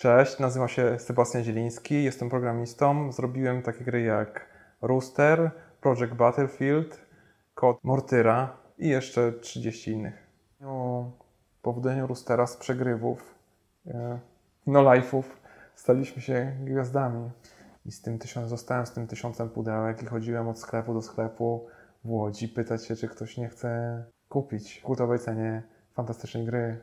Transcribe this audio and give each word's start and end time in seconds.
Cześć, 0.00 0.38
nazywam 0.38 0.68
się 0.68 0.98
Sebastian 0.98 1.44
Zieliński, 1.44 2.04
jestem 2.04 2.30
programistą. 2.30 3.12
Zrobiłem 3.12 3.62
takie 3.62 3.84
gry 3.84 4.02
jak 4.02 4.46
Rooster, 4.82 5.50
Project 5.80 6.14
Battlefield, 6.14 7.06
Code 7.54 7.78
Mortyra 7.82 8.56
i 8.78 8.88
jeszcze 8.88 9.32
30 9.32 9.90
innych. 9.90 10.26
O 10.64 11.04
powodzeniu 11.62 12.06
Roostera 12.06 12.46
z 12.46 12.56
przegrywów, 12.56 13.34
e, 13.86 14.18
no 14.66 14.82
life'ów, 14.82 15.22
staliśmy 15.74 16.22
się 16.22 16.56
gwiazdami. 16.64 17.30
I 17.86 17.92
z 17.92 18.02
tym 18.02 18.18
tysiąc, 18.18 18.48
zostałem 18.48 18.86
z 18.86 18.92
tym 18.92 19.06
tysiącem 19.06 19.50
pudełek 19.50 20.02
i 20.02 20.06
chodziłem 20.06 20.48
od 20.48 20.58
sklepu 20.58 20.94
do 20.94 21.02
sklepu 21.02 21.66
w 22.04 22.10
Łodzi 22.10 22.48
pytać 22.48 22.86
się, 22.86 22.96
czy 22.96 23.08
ktoś 23.08 23.36
nie 23.36 23.48
chce 23.48 24.04
kupić 24.28 24.78
w 24.78 24.82
kultowej 24.82 25.18
cenie 25.18 25.62
fantastycznej 25.94 26.44
gry. 26.44 26.80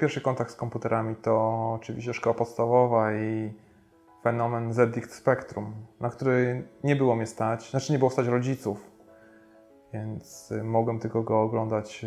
Pierwszy 0.00 0.20
kontakt 0.20 0.50
z 0.50 0.56
komputerami 0.56 1.16
to 1.16 1.72
oczywiście 1.74 2.14
szkoła 2.14 2.34
podstawowa 2.34 3.12
i 3.14 3.54
fenomen 4.22 4.72
ZX 4.72 5.14
Spectrum, 5.14 5.72
na 6.00 6.10
który 6.10 6.68
nie 6.84 6.96
było 6.96 7.16
mnie 7.16 7.26
stać, 7.26 7.70
znaczy 7.70 7.92
nie 7.92 7.98
było 7.98 8.10
stać 8.10 8.26
rodziców, 8.26 8.90
więc 9.92 10.52
mogłem 10.64 10.98
tylko 10.98 11.22
go 11.22 11.40
oglądać 11.42 12.06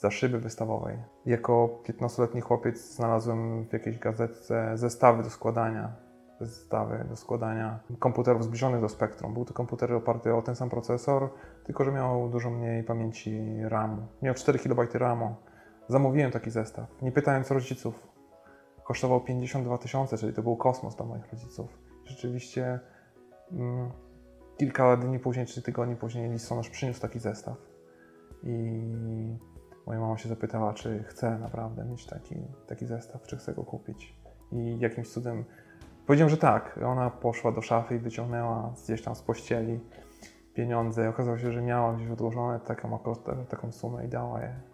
za 0.00 0.10
szyby 0.10 0.38
wystawowej. 0.38 0.98
Jako 1.26 1.78
15-letni 1.88 2.40
chłopiec 2.40 2.94
znalazłem 2.94 3.64
w 3.64 3.72
jakiejś 3.72 3.98
gazetce 3.98 4.72
zestawy 4.74 5.22
do 5.22 5.30
składania, 5.30 5.92
zestawy 6.40 7.04
do 7.08 7.16
składania 7.16 7.78
komputerów 7.98 8.44
zbliżonych 8.44 8.80
do 8.80 8.88
Spectrum. 8.88 9.34
Był 9.34 9.44
to 9.44 9.54
komputer 9.54 9.92
oparty 9.92 10.34
o 10.34 10.42
ten 10.42 10.56
sam 10.56 10.70
procesor, 10.70 11.28
tylko 11.64 11.84
że 11.84 11.92
miał 11.92 12.28
dużo 12.28 12.50
mniej 12.50 12.84
pamięci 12.84 13.42
RAMu. 13.62 14.06
Miał 14.22 14.34
4 14.34 14.58
KB 14.58 14.94
RAMu. 14.94 15.34
Zamówiłem 15.88 16.30
taki 16.30 16.50
zestaw, 16.50 17.02
nie 17.02 17.12
pytając 17.12 17.50
rodziców. 17.50 18.08
Kosztował 18.84 19.20
52 19.20 19.78
tysiące, 19.78 20.18
czyli 20.18 20.32
to 20.32 20.42
był 20.42 20.56
kosmos 20.56 20.96
dla 20.96 21.06
moich 21.06 21.32
rodziców. 21.32 21.78
Rzeczywiście 22.04 22.80
mm, 23.52 23.90
kilka 24.56 24.96
dni 24.96 25.18
później, 25.18 25.46
czy 25.46 25.62
tygodni 25.62 25.96
później 25.96 26.30
listonosz 26.30 26.70
przyniósł 26.70 27.00
taki 27.00 27.18
zestaw. 27.18 27.56
I 28.42 28.80
moja 29.86 30.00
mama 30.00 30.18
się 30.18 30.28
zapytała, 30.28 30.74
czy 30.74 31.02
chce 31.02 31.38
naprawdę 31.38 31.84
mieć 31.84 32.06
taki, 32.06 32.34
taki 32.66 32.86
zestaw, 32.86 33.22
czy 33.22 33.36
chce 33.36 33.54
go 33.54 33.64
kupić. 33.64 34.16
I 34.52 34.78
jakimś 34.78 35.08
cudem 35.08 35.44
powiedziałem, 36.06 36.30
że 36.30 36.36
tak. 36.36 36.80
Ona 36.86 37.10
poszła 37.10 37.52
do 37.52 37.62
szafy 37.62 37.94
i 37.94 37.98
wyciągnęła 37.98 38.74
gdzieś 38.84 39.02
tam 39.02 39.14
z 39.14 39.22
pościeli 39.22 39.80
pieniądze. 40.54 41.08
Okazało 41.08 41.38
się, 41.38 41.52
że 41.52 41.62
miała 41.62 41.94
gdzieś 41.94 42.10
odłożone 42.10 42.60
taką, 42.60 42.98
taką 43.48 43.72
sumę 43.72 44.04
i 44.04 44.08
dała 44.08 44.40
je 44.40 44.73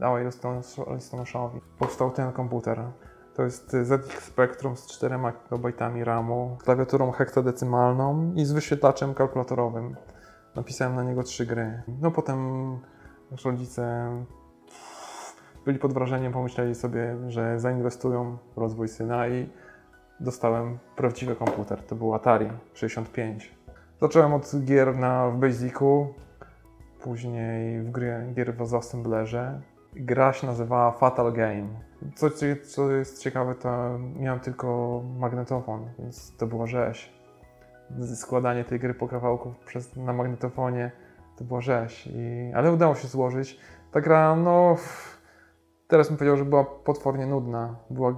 dała 0.00 0.18
listonoszowi. 0.94 1.60
Powstał 1.78 2.10
ten 2.10 2.32
komputer. 2.32 2.82
To 3.34 3.42
jest 3.42 3.72
ZX 3.82 4.24
Spectrum 4.24 4.76
z 4.76 4.86
4 4.86 5.18
KB 5.48 6.04
RAMu, 6.04 6.56
klawiaturą 6.64 7.12
heksadecymalną 7.12 8.32
i 8.34 8.44
z 8.44 8.52
wyświetlaczem 8.52 9.14
kalkulatorowym. 9.14 9.96
Napisałem 10.54 10.96
na 10.96 11.02
niego 11.02 11.22
trzy 11.22 11.46
gry. 11.46 11.82
No 12.00 12.10
potem 12.10 12.38
rodzice 13.44 14.10
byli 15.64 15.78
pod 15.78 15.92
wrażeniem, 15.92 16.32
pomyśleli 16.32 16.74
sobie, 16.74 17.16
że 17.28 17.60
zainwestują 17.60 18.38
w 18.56 18.58
rozwój 18.58 18.88
syna 18.88 19.28
i 19.28 19.48
dostałem 20.20 20.78
prawdziwy 20.96 21.36
komputer. 21.36 21.82
To 21.82 21.94
był 21.94 22.14
Atari 22.14 22.48
65. 22.74 23.54
Zacząłem 24.00 24.34
od 24.34 24.52
gier 24.64 24.96
na, 24.96 25.30
w 25.30 25.36
Basicu, 25.36 26.14
później 27.00 27.82
w 27.82 27.90
gry, 27.90 28.32
gier 28.34 28.54
w 28.54 28.74
Assemblerze, 28.74 29.60
gra 29.92 30.32
się 30.32 30.46
nazywała 30.46 30.92
Fatal 30.92 31.32
Game. 31.32 31.68
Co, 32.14 32.26
co 32.64 32.92
jest 32.92 33.22
ciekawe, 33.22 33.54
to 33.54 33.98
miałem 33.98 34.40
tylko 34.40 35.00
magnetofon, 35.18 35.88
więc 35.98 36.36
to 36.36 36.46
była 36.46 36.66
rzeź. 36.66 37.12
Składanie 38.14 38.64
tej 38.64 38.80
gry 38.80 38.94
po 38.94 39.08
kawałku 39.08 39.54
przez, 39.66 39.96
na 39.96 40.12
magnetofonie 40.12 40.90
to 41.36 41.44
była 41.44 41.60
rzeź. 41.60 42.06
I, 42.06 42.52
ale 42.54 42.72
udało 42.72 42.94
się 42.94 43.08
złożyć. 43.08 43.60
Ta 43.92 44.00
gra, 44.00 44.36
no, 44.36 44.76
teraz 45.88 46.08
bym 46.08 46.16
powiedział, 46.16 46.36
że 46.36 46.44
była 46.44 46.64
potwornie 46.64 47.26
nudna. 47.26 47.76
Była 47.90 48.14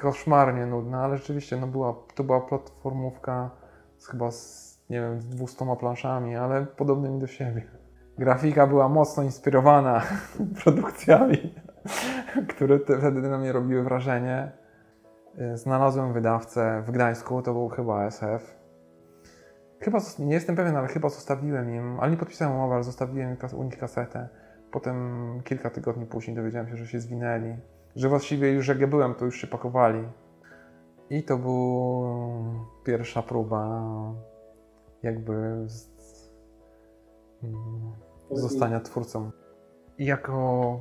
koszmarnie 0.00 0.66
nudna, 0.66 1.04
ale 1.04 1.16
rzeczywiście 1.16 1.56
no 1.56 1.66
była, 1.66 1.94
to 2.14 2.24
była 2.24 2.40
platformówka 2.40 3.50
z 3.98 4.06
chyba 4.06 4.30
z, 4.30 4.78
nie 4.90 5.00
wiem, 5.00 5.20
z 5.20 5.26
200 5.28 5.76
planszami, 5.80 6.36
ale 6.36 6.66
podobnymi 6.66 7.18
do 7.18 7.26
siebie. 7.26 7.83
Grafika 8.18 8.66
była 8.66 8.88
mocno 8.88 9.22
inspirowana 9.22 10.02
produkcjami, 10.62 11.54
które 12.48 12.78
wtedy 12.78 13.28
na 13.28 13.38
mnie 13.38 13.52
robiły 13.52 13.82
wrażenie. 13.82 14.52
Y, 15.38 15.56
znalazłem 15.56 16.12
wydawcę 16.12 16.82
w 16.86 16.90
Gdańsku, 16.90 17.42
to 17.42 17.52
był 17.52 17.68
chyba 17.68 18.04
SF. 18.04 18.56
Chyba, 19.80 19.98
nie 20.18 20.34
jestem 20.34 20.56
pewien, 20.56 20.76
ale 20.76 20.88
chyba 20.88 21.08
zostawiłem 21.08 21.74
im, 21.74 22.00
ale 22.00 22.10
nie 22.10 22.16
podpisałem 22.16 22.54
umowy, 22.54 22.74
ale 22.74 22.84
zostawiłem 22.84 23.36
u 23.56 23.62
nich 23.62 23.78
kasetę. 23.78 24.28
Potem 24.70 25.40
kilka 25.44 25.70
tygodni 25.70 26.06
później 26.06 26.36
dowiedziałem 26.36 26.68
się, 26.68 26.76
że 26.76 26.86
się 26.86 27.00
zwinęli. 27.00 27.56
Że 27.96 28.08
właściwie 28.08 28.52
już 28.52 28.68
jak 28.68 28.80
ja 28.80 28.86
byłem, 28.86 29.14
to 29.14 29.24
już 29.24 29.40
się 29.40 29.46
pakowali. 29.46 30.04
I 31.10 31.22
to 31.22 31.38
była 31.38 32.14
pierwsza 32.84 33.22
próba 33.22 33.82
jakby 35.02 35.66
zostania 38.30 38.80
twórcą. 38.80 39.30
Jako, 39.98 40.80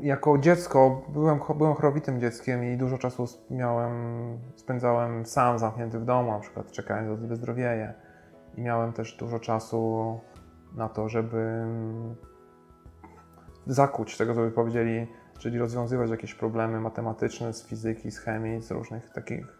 jako 0.00 0.38
dziecko 0.38 1.02
byłem, 1.08 1.40
byłem 1.58 1.74
chorowitym 1.74 2.20
dzieckiem 2.20 2.64
i 2.64 2.76
dużo 2.76 2.98
czasu 2.98 3.24
miałem, 3.50 3.92
spędzałem 4.56 5.26
sam 5.26 5.58
zamknięty 5.58 5.98
w 5.98 6.04
domu, 6.04 6.30
na 6.30 6.40
przykład 6.40 6.72
czekając 6.72 7.20
aż 7.20 7.28
wyzdrowieje. 7.28 7.94
I 8.56 8.60
miałem 8.60 8.92
też 8.92 9.16
dużo 9.16 9.38
czasu 9.38 10.20
na 10.74 10.88
to, 10.88 11.08
żeby 11.08 11.64
zakuć 13.66 14.16
tego, 14.16 14.34
co 14.34 14.40
by 14.40 14.50
powiedzieli, 14.50 15.06
czyli 15.38 15.58
rozwiązywać 15.58 16.10
jakieś 16.10 16.34
problemy 16.34 16.80
matematyczne 16.80 17.52
z 17.52 17.66
fizyki, 17.66 18.10
z 18.10 18.18
chemii, 18.18 18.62
z 18.62 18.70
różnych 18.70 19.10
takich, 19.10 19.58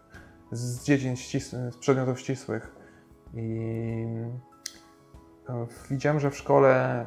z 0.51 0.83
dziedzin 0.83 1.15
ścisłych, 1.15 1.73
z 1.73 1.77
przedmiotów 1.77 2.19
ścisłych. 2.19 2.75
I 3.33 4.05
Widziałem, 5.89 6.19
że 6.19 6.31
w 6.31 6.37
szkole 6.37 7.05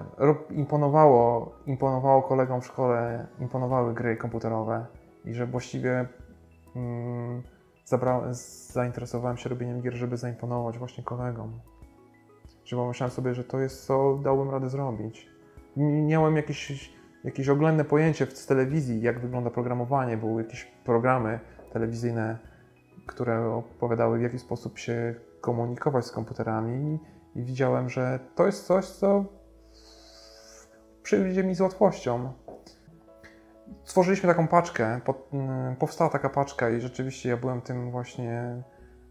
imponowało, 0.51 1.53
imponowało 1.67 2.23
kolegom 2.23 2.61
w 2.61 2.67
szkole, 2.67 3.27
imponowały 3.41 3.95
gry 3.95 4.17
komputerowe 4.17 4.87
i 5.25 5.35
że 5.35 5.47
właściwie 5.47 6.07
mm, 6.77 7.43
zainteresowałem 8.73 9.37
się 9.37 9.49
robieniem 9.49 9.81
gier, 9.81 9.95
żeby 9.95 10.17
zaimponować 10.17 10.79
właśnie 10.79 11.05
kolegom. 11.05 11.61
Że 12.65 12.77
pomyślałem 12.77 13.11
sobie, 13.11 13.35
że 13.35 13.45
to 13.45 13.61
jest 13.61 13.87
co 13.87 14.19
dałbym 14.23 14.51
radę 14.51 14.69
zrobić. 14.69 15.29
Miałem 15.77 16.37
jakieś, 16.37 16.93
jakieś 17.25 17.49
oględne 17.49 17.85
pojęcie 17.85 18.27
z 18.27 18.47
telewizji, 18.47 19.03
jak 19.03 19.21
wygląda 19.21 19.51
programowanie. 19.51 20.17
Były 20.17 20.43
jakieś 20.43 20.65
programy 20.65 21.41
telewizyjne, 21.73 22.39
które 23.07 23.55
opowiadały, 23.55 24.19
w 24.19 24.23
jaki 24.23 24.39
sposób 24.39 24.79
się 24.79 25.15
komunikować 25.41 26.07
z 26.07 26.13
komputerami 26.13 26.99
i 27.35 27.43
widziałem, 27.43 27.89
że 27.89 28.19
to 28.35 28.47
jest 28.47 28.67
coś, 28.67 28.87
co 28.87 29.25
przyjdzie 31.03 31.45
mi 31.45 31.55
z 31.55 31.61
łatwością. 31.61 32.33
Stworzyliśmy 33.85 34.29
taką 34.29 34.49
paczkę, 34.49 35.01
mm, 35.33 35.77
powstała 35.77 36.11
taka 36.11 36.29
paczka 36.29 36.71
i 36.71 36.81
rzeczywiście 36.81 37.29
ja 37.29 37.37
byłem 37.37 37.61
tym 37.61 37.91
właśnie 37.91 38.63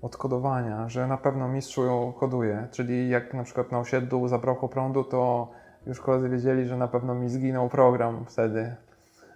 od 0.02 0.18
kodowania, 0.18 0.90
że 0.90 1.08
na 1.08 1.18
pewno 1.18 1.48
mistrzu 1.48 1.86
ją 1.86 2.14
koduje. 2.14 2.68
Czyli 2.72 3.10
jak 3.10 3.34
na 3.34 3.44
przykład 3.44 3.72
na 3.72 3.80
osiedlu 3.80 4.28
zabrakło 4.28 4.70
prądu, 4.70 5.04
to 5.04 5.52
już 5.88 6.00
koledzy 6.02 6.30
wiedzieli, 6.30 6.66
że 6.66 6.78
na 6.78 6.88
pewno 6.88 7.16
mi 7.16 7.30
zginął 7.30 7.70
program 7.70 8.26
wtedy, 8.26 8.76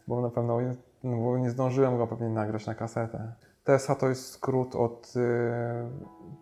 bo 0.07 0.21
na 0.21 0.29
pewno 0.29 0.59
no, 1.03 1.17
bo 1.17 1.37
nie 1.37 1.49
zdążyłem 1.49 1.97
go 1.97 2.07
pewnie 2.07 2.29
nagrać 2.29 2.65
na 2.65 2.75
kasetę. 2.75 3.33
TSA 3.63 3.95
to 3.95 4.09
jest 4.09 4.29
skrót 4.29 4.75
od 4.75 5.13
y, 5.15 5.19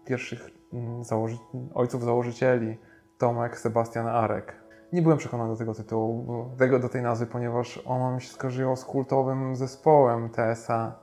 pierwszych 0.06 0.61
założy 1.02 1.38
ojców 1.74 2.04
założycieli, 2.04 2.78
Tomek, 3.18 3.58
Sebastian 3.58 4.08
Arek. 4.08 4.56
Nie 4.94 5.02
byłem 5.02 5.18
przekonany 5.18 5.50
do 5.50 5.58
tego 5.58 5.74
tytułu, 5.74 6.46
tego, 6.58 6.80
do 6.80 6.90
tej 6.90 7.02
nazwy, 7.02 7.26
ponieważ 7.26 7.84
ona 7.86 8.12
mi 8.16 8.22
się 8.22 8.30
skojarzyła 8.30 8.76
z 8.76 8.86
kultowym 8.86 9.56
zespołem 9.56 10.30
TSA 10.30 10.96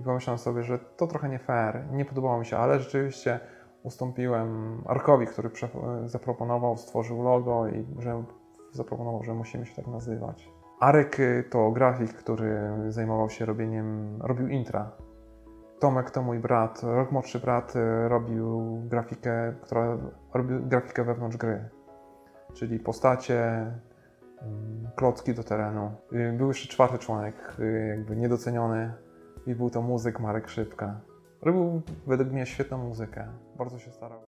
i 0.00 0.04
pomyślałem 0.04 0.38
sobie, 0.38 0.62
że 0.62 0.78
to 0.78 1.06
trochę 1.06 1.28
nie 1.28 1.38
fair, 1.38 1.84
nie 1.92 2.04
podobało 2.04 2.38
mi 2.38 2.46
się, 2.46 2.56
ale 2.56 2.78
rzeczywiście 2.78 3.40
ustąpiłem 3.82 4.82
Arkowi, 4.86 5.26
który 5.26 5.50
zaproponował, 6.04 6.76
stworzył 6.76 7.22
logo 7.22 7.68
i 7.68 7.86
że 7.98 8.24
zaproponował, 8.72 9.22
że 9.22 9.34
musimy 9.34 9.66
się 9.66 9.74
tak 9.76 9.86
nazywać. 9.86 10.48
Arek 10.80 11.16
to 11.50 11.70
grafik, 11.70 12.12
który 12.12 12.60
zajmował 12.88 13.30
się 13.30 13.44
robieniem, 13.44 14.18
robił 14.22 14.48
intra. 14.48 14.90
Tomek 15.82 16.10
to 16.10 16.22
mój 16.22 16.38
brat, 16.38 16.82
rok 16.82 17.12
młodszy 17.12 17.40
brat 17.40 17.76
y, 17.76 18.08
robił 18.08 18.80
grafikę, 18.88 19.54
która 19.62 19.98
robił 20.34 20.66
grafikę 20.66 21.04
wewnątrz 21.04 21.36
gry. 21.36 21.68
Czyli 22.54 22.80
postacie, 22.80 23.40
mm, 24.42 24.90
klocki 24.96 25.34
do 25.34 25.44
terenu. 25.44 25.90
Y, 26.12 26.34
Był 26.38 26.48
jeszcze 26.48 26.68
czwarty 26.68 26.98
członek, 26.98 27.56
jakby 27.88 28.16
niedoceniony 28.16 28.94
i 29.46 29.54
był 29.54 29.70
to 29.70 29.82
muzyk 29.82 30.20
Marek 30.20 30.48
Szybka. 30.48 31.00
Robił 31.42 31.82
według 32.06 32.30
mnie 32.30 32.46
świetną 32.46 32.78
muzykę, 32.78 33.28
bardzo 33.58 33.78
się 33.78 33.92
starał. 33.92 34.31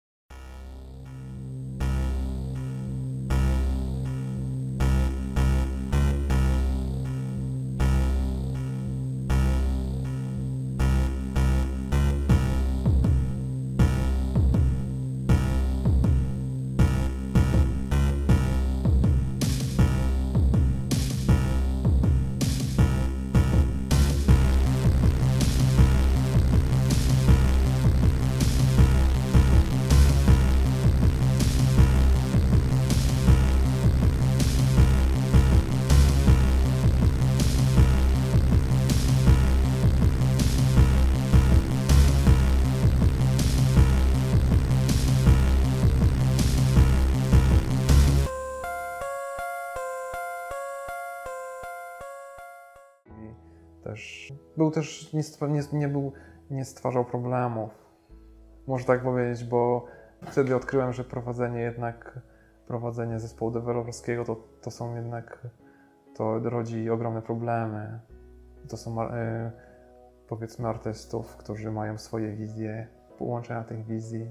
Był 54.56 54.70
też 54.70 55.12
nie, 55.12 55.22
stwa- 55.22 55.50
nie, 55.50 55.62
nie 55.72 55.88
był, 55.88 56.12
nie 56.50 56.64
stwarzał 56.64 57.04
problemów. 57.04 57.70
Można 58.66 58.86
tak 58.86 59.02
powiedzieć, 59.02 59.44
bo 59.44 59.84
wtedy 60.22 60.56
odkryłem, 60.56 60.92
że 60.92 61.04
prowadzenie 61.04 61.60
jednak 61.60 62.20
prowadzenie 62.66 63.20
zespołu 63.20 63.50
deweloperskiego 63.50 64.24
to, 64.24 64.36
to 64.62 64.70
są 64.70 64.94
jednak 64.94 65.46
to 66.14 66.38
rodzi 66.38 66.90
ogromne 66.90 67.22
problemy. 67.22 68.00
To 68.68 68.76
są 68.76 69.02
e, 69.02 69.52
powiedzmy 70.28 70.68
artystów, 70.68 71.36
którzy 71.36 71.70
mają 71.70 71.98
swoje 71.98 72.36
wizje, 72.36 72.86
połączenia 73.18 73.64
tych 73.64 73.86
wizji. 73.86 74.30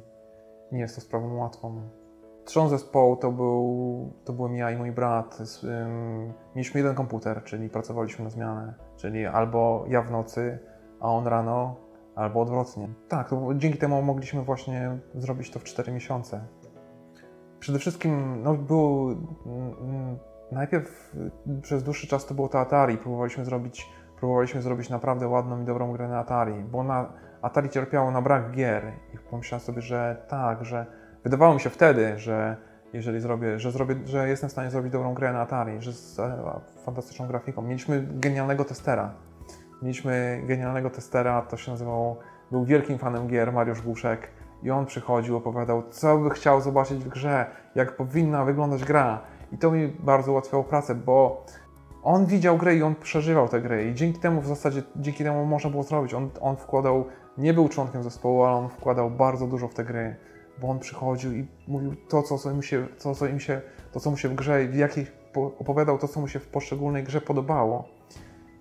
Nie 0.72 0.80
jest 0.80 0.96
to 0.96 1.02
sprawą 1.02 1.38
łatwą. 1.38 1.90
Trzon 2.52 2.70
zespołu 2.70 3.16
to, 3.16 3.32
był, 3.32 4.14
to 4.26 4.34
byłem 4.34 4.56
ja 4.56 4.72
i 4.72 4.78
mój 4.78 4.92
brat. 4.92 5.40
Mieliśmy 6.56 6.80
jeden 6.80 6.96
komputer, 6.96 7.44
czyli 7.44 7.70
pracowaliśmy 7.70 8.24
na 8.24 8.30
zmianę. 8.30 8.74
Czyli 8.96 9.26
albo 9.26 9.86
ja 9.88 10.02
w 10.02 10.12
nocy, 10.12 10.60
a 11.00 11.08
on 11.08 11.28
rano, 11.28 11.76
albo 12.16 12.42
odwrotnie. 12.42 12.90
Tak, 13.08 13.30
dzięki 13.56 13.78
temu 13.78 14.02
mogliśmy 14.02 14.42
właśnie 14.42 14.98
zrobić 15.16 15.52
to 15.52 15.60
w 15.60 15.64
4 15.64 15.92
miesiące. 15.92 16.42
Przede 17.60 17.80
wszystkim 17.80 18.44
no, 18.44 18.54
było. 18.54 19.12
mm, 19.12 19.74
mm, 19.82 20.18
Najpierw 20.52 21.16
przez 21.62 21.84
dłuższy 21.84 22.08
czas 22.08 22.26
to 22.26 22.34
było 22.34 22.50
to 22.50 22.60
Atari. 22.60 22.98
Próbowaliśmy 22.98 23.46
zrobić, 23.46 23.90
próbowaliśmy 24.20 24.62
zrobić 24.62 24.90
naprawdę 24.90 25.28
ładną 25.28 25.62
i 25.62 25.66
dobrą 25.66 25.92
grę 25.92 26.08
na 26.08 26.20
Atari, 26.20 26.64
bo 26.64 26.84
na 26.84 27.14
Atari 27.42 27.70
cierpiało 27.70 28.12
na 28.12 28.22
brak 28.22 28.52
gier. 28.52 28.92
I 29.14 29.18
pomyślałem 29.18 29.66
sobie, 29.66 29.82
że 29.82 30.26
tak, 30.30 30.66
że 30.66 31.01
wydawało 31.24 31.54
mi 31.54 31.60
się 31.60 31.70
wtedy, 31.70 32.20
że 32.20 32.58
jeżeli 32.94 33.20
zrobię, 33.20 33.60
że 33.60 33.72
zrobię, 33.72 33.96
że 34.06 34.30
jestem 34.30 34.50
w 34.50 34.52
stanie 34.52 34.70
zrobić 34.70 34.92
dobrą 34.92 35.14
grę 35.14 35.34
na 35.34 35.42
Atari, 35.42 35.82
że 35.82 35.94
z 35.94 36.20
e, 36.20 36.60
fantastyczną 36.86 37.28
grafiką. 37.28 37.62
Mieliśmy 37.62 38.08
genialnego 38.12 38.66
testera. 38.66 39.14
Mieliśmy 39.82 40.42
genialnego 40.46 40.90
testera, 40.90 41.42
to 41.42 41.58
się 41.58 41.72
nazywało, 41.72 42.20
był 42.52 42.66
wielkim 42.66 42.98
fanem 42.98 43.28
gier, 43.28 43.54
Mariusz 43.54 43.82
Głuszek. 43.82 44.28
I 44.64 44.72
on 44.72 44.86
przychodził, 44.86 45.38
opowiadał, 45.38 45.84
co 45.90 46.18
by 46.18 46.30
chciał 46.30 46.62
zobaczyć 46.62 47.04
w 47.04 47.08
grze, 47.08 47.46
jak 47.76 47.96
powinna 47.96 48.46
wyglądać 48.46 48.86
gra. 48.86 49.22
I 49.52 49.58
to 49.58 49.72
mi 49.72 49.88
bardzo 49.88 50.32
ułatwiało 50.32 50.64
pracę, 50.64 50.96
bo 50.96 51.46
on 52.04 52.26
widział 52.26 52.58
grę 52.58 52.76
i 52.76 52.84
on 52.84 52.96
przeżywał 52.96 53.48
tę 53.48 53.62
grę. 53.62 53.86
I 53.86 53.96
dzięki 53.96 54.20
temu 54.20 54.42
w 54.42 54.48
zasadzie, 54.48 54.84
dzięki 54.96 55.24
temu 55.24 55.46
można 55.46 55.70
było 55.70 55.84
zrobić. 55.84 56.14
On, 56.14 56.30
on 56.42 56.56
wkładał, 56.56 57.06
nie 57.38 57.54
był 57.54 57.70
członkiem 57.70 58.04
zespołu, 58.04 58.44
ale 58.44 58.56
on 58.56 58.70
wkładał 58.70 59.10
bardzo 59.10 59.48
dużo 59.48 59.68
w 59.68 59.74
te 59.74 59.84
gry 59.84 60.16
bo 60.62 60.68
on 60.68 60.80
przychodził 60.80 61.34
i 61.34 61.48
mówił 61.68 61.96
to, 62.10 62.24
co, 62.24 62.38
co, 62.38 62.54
mu, 62.54 62.62
się, 62.62 62.88
to, 63.04 63.16
co, 63.16 63.28
im 63.28 63.40
się, 63.40 63.62
to, 63.92 64.00
co 64.00 64.12
mu 64.12 64.18
się 64.18 64.30
w 64.30 64.36
grze, 64.36 64.68
w 64.68 64.76
jakich 64.76 65.12
po- 65.12 65.52
opowiadał 65.60 65.98
to, 65.98 66.08
co 66.08 66.20
mu 66.20 66.28
się 66.28 66.40
w 66.40 66.48
poszczególnej 66.48 67.04
grze 67.04 67.22
podobało. 67.22 67.88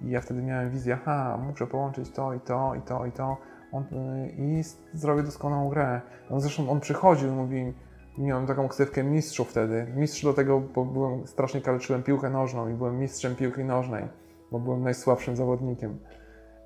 I 0.03 0.11
ja 0.11 0.21
wtedy 0.21 0.43
miałem 0.43 0.71
wizję, 0.71 0.99
aha, 1.03 1.39
muszę 1.47 1.67
połączyć 1.67 2.11
to 2.11 2.35
i 2.35 2.41
to 2.41 2.75
i 2.75 2.81
to 2.83 3.07
i 3.07 3.13
to 3.13 3.37
on, 3.73 3.83
y, 3.83 4.35
i 4.39 4.63
zrobię 4.95 5.23
doskonałą 5.23 5.69
grę. 5.69 6.01
On, 6.31 6.41
zresztą 6.41 6.71
on 6.71 6.81
przychodził 6.81 7.29
i 7.29 7.33
mówi, 7.33 7.73
miałem 8.19 8.47
taką 8.47 8.69
ksywkę 8.69 9.05
mistrzu 9.05 9.45
wtedy. 9.45 9.87
Mistrz 9.97 10.25
do 10.25 10.35
tego, 10.35 10.61
bo 10.61 10.85
byłem, 10.85 11.27
strasznie 11.27 11.61
kaleczyłem 11.61 12.03
piłkę 12.03 12.31
nożną 12.31 12.69
i 12.69 12.75
byłem 12.75 12.99
mistrzem 12.99 13.37
piłki 13.37 13.65
nożnej, 13.65 14.05
bo 14.53 14.59
byłem 14.59 14.83
najsłabszym 14.83 15.37
zawodnikiem. 15.37 15.99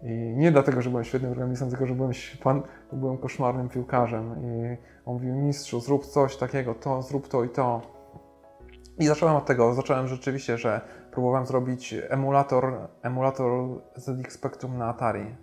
I 0.04 0.34
nie 0.36 0.52
dlatego, 0.52 0.82
że 0.82 0.90
byłem 0.90 1.04
świetnym 1.04 1.30
organistą, 1.30 1.68
tylko 1.68 1.86
że 1.86 1.94
byłem, 1.94 2.12
pan, 2.42 2.62
byłem 2.92 3.18
koszmarnym 3.18 3.68
piłkarzem. 3.68 4.34
I 4.44 4.76
on 5.06 5.14
mówił, 5.14 5.34
mistrzu, 5.34 5.80
zrób 5.80 6.06
coś 6.06 6.36
takiego, 6.36 6.74
to, 6.74 7.02
zrób 7.02 7.28
to 7.28 7.44
i 7.44 7.48
to. 7.48 7.80
I 8.98 9.06
zacząłem 9.06 9.36
od 9.36 9.46
tego, 9.46 9.74
zacząłem 9.74 10.08
rzeczywiście, 10.08 10.58
że 10.58 10.80
próbowałem 11.10 11.46
zrobić 11.46 11.94
emulator, 12.08 12.88
emulator 13.02 13.52
ZX 13.96 14.34
Spectrum 14.34 14.78
na 14.78 14.88
Atari. 14.88 15.36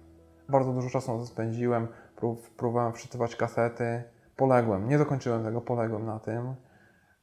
Bardzo 0.50 0.74
dużo 0.74 0.90
czasu 0.90 1.14
na 1.14 1.20
to 1.20 1.26
spędziłem, 1.26 1.88
prób, 2.16 2.50
próbowałem 2.50 2.94
wczytywać 2.94 3.36
kasety, 3.36 4.04
poległem, 4.36 4.90
nie 4.90 4.98
dokończyłem 4.98 5.44
tego, 5.44 5.62
poległem 5.62 6.06
na 6.06 6.20
tym. 6.20 6.56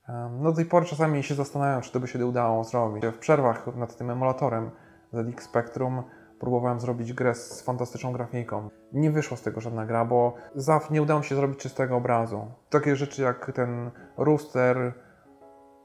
No 0.09 0.51
do 0.51 0.53
tej 0.53 0.65
pory 0.65 0.87
czasami 0.87 1.23
się 1.23 1.35
zastanawiam, 1.35 1.83
czy 1.83 1.93
to 1.93 2.01
by 2.01 2.09
się 2.09 2.27
udało 2.27 2.65
zrobić. 2.65 3.07
W 3.07 3.19
przerwach 3.19 3.77
nad 3.77 3.97
tym 3.97 4.11
emulatorem 4.11 4.71
ZX 5.13 5.45
Spectrum 5.45 6.03
próbowałem 6.41 6.81
zrobić 6.81 7.13
grę 7.13 7.35
z 7.35 7.63
fantastyczną 7.63 8.13
grafiką. 8.13 8.71
Nie 8.93 9.11
wyszła 9.11 9.37
z 9.37 9.43
tego 9.43 9.61
żadna 9.61 9.87
gra, 9.87 10.05
bo 10.05 10.35
ZAW 10.55 10.91
nie 10.91 11.03
udało 11.03 11.21
mi 11.21 11.27
się 11.27 11.35
zrobić 11.35 11.59
czystego 11.59 11.97
obrazu. 11.97 12.47
Takie 12.71 12.97
rzeczy 12.97 13.23
jak 13.23 13.53
ten 13.55 13.91
rooster, 14.17 14.93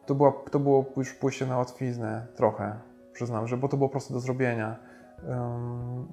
to, 0.06 0.16
była, 0.16 0.34
to 0.52 0.60
było 0.60 0.86
już 0.98 1.14
pójście 1.14 1.46
na 1.46 1.58
łatwiznę 1.58 2.28
trochę, 2.36 2.80
przyznam, 3.14 3.48
że 3.48 3.58
bo 3.58 3.68
to 3.68 3.78
było 3.78 3.90
proste 3.90 4.14
do 4.14 4.20
zrobienia. 4.20 4.80
Ym, 5.24 6.08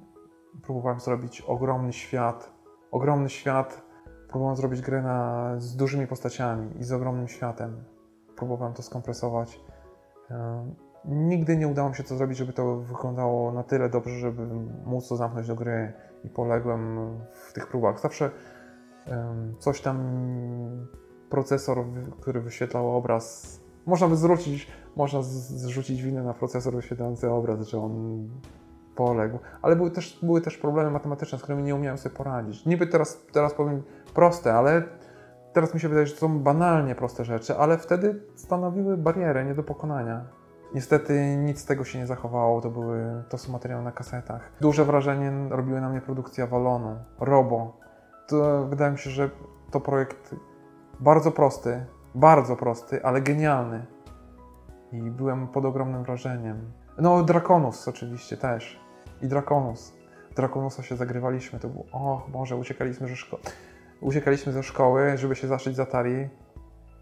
próbowałem 0.63 0.99
zrobić 0.99 1.41
ogromny 1.41 1.93
świat, 1.93 2.51
ogromny 2.91 3.29
świat. 3.29 3.81
Próbowałem 4.29 4.57
zrobić 4.57 4.81
grę 4.81 5.01
na, 5.01 5.53
z 5.57 5.75
dużymi 5.75 6.07
postaciami 6.07 6.79
i 6.79 6.83
z 6.83 6.91
ogromnym 6.91 7.27
światem. 7.27 7.83
Próbowałem 8.35 8.73
to 8.73 8.83
skompresować. 8.83 9.59
Ym, 10.31 10.75
Nigdy 11.05 11.57
nie 11.57 11.67
udało 11.67 11.89
mi 11.89 11.95
się 11.95 12.03
to 12.03 12.15
zrobić, 12.15 12.37
żeby 12.37 12.53
to 12.53 12.75
wyglądało 12.75 13.51
na 13.51 13.63
tyle 13.63 13.89
dobrze, 13.89 14.19
żeby 14.19 14.47
móc 14.85 15.07
to 15.07 15.15
zamknąć 15.15 15.47
do 15.47 15.55
gry 15.55 15.93
i 16.23 16.29
poległem 16.29 17.09
w 17.31 17.53
tych 17.53 17.67
próbach. 17.67 17.99
Zawsze 17.99 18.31
coś 19.59 19.81
tam, 19.81 19.97
procesor, 21.29 21.85
który 22.21 22.41
wyświetlał 22.41 22.97
obraz, 22.97 23.59
można 23.85 24.07
by 24.07 24.15
zwrócić, 24.15 24.67
można 24.95 25.21
zrzucić 25.21 26.01
winę 26.01 26.23
na 26.23 26.33
procesor 26.33 26.75
wyświetlający 26.75 27.31
obraz, 27.31 27.67
że 27.67 27.79
on 27.79 28.27
poległ, 28.95 29.39
ale 29.61 29.75
były 29.75 29.91
też, 29.91 30.19
były 30.23 30.41
też 30.41 30.57
problemy 30.57 30.91
matematyczne, 30.91 31.37
z 31.37 31.41
którymi 31.41 31.63
nie 31.63 31.75
umiałem 31.75 31.97
sobie 31.97 32.15
poradzić. 32.15 32.65
Niby 32.65 32.87
teraz, 32.87 33.25
teraz 33.31 33.53
powiem 33.53 33.83
proste, 34.13 34.53
ale 34.53 34.83
teraz 35.53 35.73
mi 35.73 35.79
się 35.79 35.89
wydaje, 35.89 36.07
że 36.07 36.13
to 36.13 36.19
są 36.19 36.39
banalnie 36.39 36.95
proste 36.95 37.25
rzeczy, 37.25 37.57
ale 37.57 37.77
wtedy 37.77 38.23
stanowiły 38.35 38.97
barierę 38.97 39.45
nie 39.45 39.55
do 39.55 39.63
pokonania. 39.63 40.25
Niestety 40.73 41.35
nic 41.37 41.59
z 41.59 41.65
tego 41.65 41.83
się 41.83 41.99
nie 41.99 42.07
zachowało, 42.07 42.61
to, 42.61 42.69
były, 42.69 43.23
to 43.29 43.37
są 43.37 43.51
materiały 43.51 43.83
na 43.83 43.91
kasetach. 43.91 44.51
Duże 44.61 44.85
wrażenie 44.85 45.31
robiły 45.49 45.81
na 45.81 45.89
mnie 45.89 46.01
produkcja 46.01 46.47
Walonu, 46.47 46.95
Robo. 47.19 47.77
To 48.27 48.65
wydaje 48.67 48.91
mi 48.91 48.97
się, 48.97 49.09
że 49.09 49.29
to 49.71 49.79
projekt 49.79 50.35
bardzo 50.99 51.31
prosty, 51.31 51.85
bardzo 52.15 52.55
prosty, 52.55 53.03
ale 53.05 53.21
genialny. 53.21 53.85
I 54.91 55.01
byłem 55.01 55.47
pod 55.47 55.65
ogromnym 55.65 56.03
wrażeniem. 56.03 56.71
No, 56.97 57.23
Drakonus 57.23 57.87
oczywiście 57.87 58.37
też. 58.37 58.79
I 59.21 59.27
Drakonus. 59.27 59.93
Drakonusa 60.35 60.83
się 60.83 60.95
zagrywaliśmy, 60.95 61.59
to 61.59 61.67
było, 61.67 61.85
o 61.91 62.27
Boże, 62.27 62.55
uciekaliśmy 62.55 63.07
ze 63.07 63.15
szkoły. 63.15 63.41
Uciekaliśmy 64.01 64.51
ze 64.51 64.63
szkoły, 64.63 65.17
żeby 65.17 65.35
się 65.35 65.47
zaszyć 65.47 65.75
z 65.75 65.79
Atari 65.79 66.29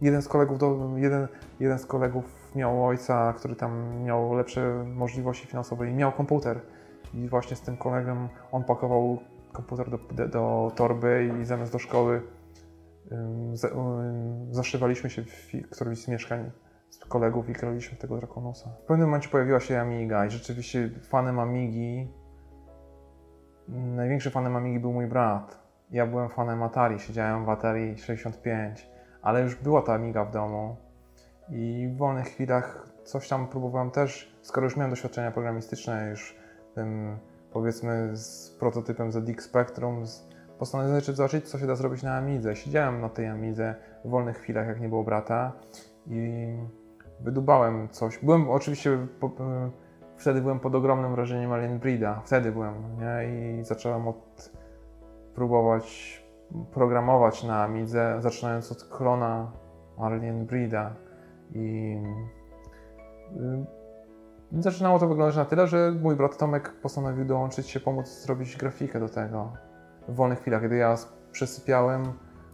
jeden 0.02 0.22
z 0.22 0.28
kolegów, 0.28 0.58
do, 0.58 0.90
jeden, 0.96 1.28
jeden 1.60 1.80
z 1.80 1.86
kolegów 1.86 2.52
miał 2.56 2.86
ojca, 2.86 3.34
który 3.34 3.56
tam 3.56 4.04
miał 4.04 4.34
lepsze 4.34 4.84
możliwości 4.96 5.48
finansowe 5.48 5.90
i 5.90 5.94
miał 5.94 6.12
komputer. 6.12 6.62
I 7.14 7.28
właśnie 7.28 7.56
z 7.56 7.62
tym 7.62 7.78
kolegą 7.78 8.28
on 8.52 8.64
pakował 8.64 9.20
komputer 9.52 9.90
do, 9.90 10.28
do 10.28 10.72
torby 10.76 11.32
i 11.42 11.46
zamiast 11.46 11.72
do 11.72 11.80
szkoły 11.80 12.22
um, 13.12 13.56
zaszywaliśmy 14.52 15.10
się 15.10 15.24
w 15.24 15.70
którymś 15.70 16.04
z 16.04 16.08
mieszkań 16.08 16.52
z 16.90 16.98
kolegów 16.98 17.50
i 17.50 17.54
graliśmy 17.54 17.98
w 17.98 18.02
tego 18.02 18.18
Draconusa. 18.18 18.70
W 18.70 18.86
pewnym 18.86 19.08
momencie 19.08 19.30
pojawiła 19.30 19.60
się 19.60 19.80
Amiga 19.80 20.26
i 20.26 20.30
rzeczywiście 20.30 20.90
fanem 21.04 21.40
Amigi, 21.40 22.08
największym 23.68 24.32
fanem 24.32 24.56
Amigi 24.56 24.80
był 24.80 24.94
mój 24.94 25.08
brat. 25.08 25.60
Ja 25.92 26.08
byłem 26.08 26.30
fanem 26.30 26.64
Atari, 26.64 27.00
siedziałem 27.00 27.46
w 27.46 27.50
Atari 27.50 27.98
65, 27.98 28.89
ale 29.22 29.42
już 29.42 29.56
była 29.56 29.82
ta 29.82 29.94
Amiga 29.94 30.26
w 30.26 30.32
domu 30.32 30.76
i 31.50 31.90
w 31.94 31.98
wolnych 31.98 32.28
chwilach 32.28 32.88
coś 33.04 33.28
tam 33.28 33.48
próbowałem 33.48 33.92
też, 33.92 34.36
skoro 34.42 34.66
już 34.66 34.76
miałem 34.76 34.90
doświadczenia 34.90 35.32
programistyczne, 35.32 36.10
już 36.10 36.36
tym 36.76 37.18
powiedzmy 37.54 38.18
z 38.18 38.50
prototypem 38.60 39.12
ZX 39.12 39.46
Spectrum, 39.46 40.04
postanowiłem 40.60 41.02
zobaczyć, 41.02 41.50
co 41.50 41.60
się 41.60 41.68
da 41.68 41.76
zrobić 41.76 42.04
na 42.04 42.18
Amidze. 42.18 42.56
Siedziałem 42.56 43.02
na 43.02 43.10
tej 43.10 43.28
Amidze 43.28 43.76
w 44.06 44.10
wolnych 44.10 44.38
chwilach, 44.38 44.68
jak 44.68 44.82
nie 44.82 44.90
było 44.90 45.04
brata 45.04 45.52
i 46.08 46.48
wydubałem 47.20 47.90
coś. 47.90 48.18
Byłem 48.18 48.50
oczywiście, 48.50 49.08
po, 49.20 49.28
e, 49.28 49.72
wtedy 50.18 50.42
byłem 50.42 50.60
pod 50.60 50.76
ogromnym 50.76 51.12
wrażeniem 51.12 51.52
Alien 51.52 51.80
Breeda, 51.80 52.22
wtedy 52.26 52.52
byłem, 52.52 52.74
nie? 53.00 53.30
I 53.60 53.64
zacząłem 53.64 54.08
od 54.08 54.52
próbować 55.36 56.19
programować 56.72 57.44
na 57.44 57.64
Amidze, 57.64 58.18
zaczynając 58.20 58.72
od 58.72 58.84
klona 58.84 59.52
Alien 59.98 60.46
Breeda 60.46 60.94
i 61.56 61.98
y, 64.52 64.62
zaczynało 64.62 65.00
to 65.00 65.08
wyglądać 65.08 65.36
na 65.36 65.46
tyle, 65.46 65.68
że 65.68 65.92
mój 66.02 66.16
brat 66.16 66.38
Tomek 66.38 66.74
postanowił 66.82 67.26
dołączyć 67.26 67.70
się, 67.70 67.80
pomóc 67.80 68.08
zrobić 68.08 68.58
grafikę 68.58 69.00
do 69.00 69.10
tego 69.10 69.52
w 70.08 70.16
wolnych 70.16 70.40
chwilach, 70.40 70.62
kiedy 70.62 70.76
ja 70.76 70.96
przesypiałem 71.32 72.04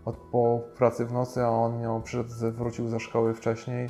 od, 0.05 0.17
po 0.17 0.59
pracy 0.77 1.05
w 1.05 1.13
nocy, 1.13 1.43
a 1.43 1.49
on 1.49 1.81
miał, 1.81 2.01
przyszedł, 2.01 2.29
wrócił 2.51 2.87
ze 2.87 2.99
szkoły 2.99 3.33
wcześniej, 3.33 3.89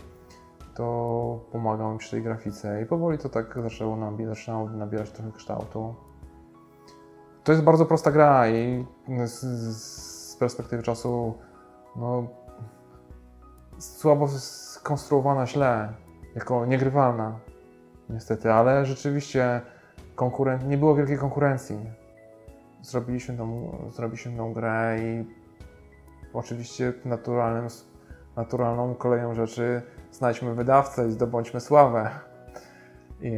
to 0.75 1.45
pomagał 1.51 1.93
mi 1.93 1.97
przy 1.97 2.11
tej 2.11 2.23
grafice. 2.23 2.81
I 2.81 2.85
powoli 2.85 3.17
to 3.17 3.29
tak 3.29 3.59
zaczęło, 3.63 3.95
nabi 3.95 4.25
zaczynało 4.25 4.69
nabierać 4.69 5.11
trochę 5.11 5.31
kształtu. 5.31 5.95
To 7.45 7.51
jest 7.51 7.63
bardzo 7.63 7.85
prosta 7.85 8.11
gra 8.11 8.49
i 8.49 8.85
z, 9.25 9.39
z 9.77 10.35
perspektywy 10.35 10.83
czasu 10.83 11.33
no, 11.95 12.27
słabo 13.77 14.27
skonstruowana 14.27 15.47
źle, 15.47 15.93
jako 16.35 16.65
niegrywalna 16.65 17.39
niestety, 18.09 18.53
ale 18.53 18.85
rzeczywiście 18.85 19.61
konkuren... 20.15 20.69
nie 20.69 20.77
było 20.77 20.95
wielkiej 20.95 21.17
konkurencji. 21.17 21.79
Zrobiliśmy 22.81 23.37
tą, 23.37 23.77
zrobiliśmy 23.93 24.37
tą 24.37 24.53
grę 24.53 24.97
i 24.99 25.25
oczywiście 26.33 26.93
naturalnym, 27.05 27.67
naturalną 28.35 28.95
koleją 28.95 29.33
rzeczy 29.33 29.81
znajdźmy 30.11 30.55
wydawcę 30.55 31.07
i 31.07 31.11
zdobądźmy 31.11 31.59
sławę. 31.59 32.09
I, 33.21 33.31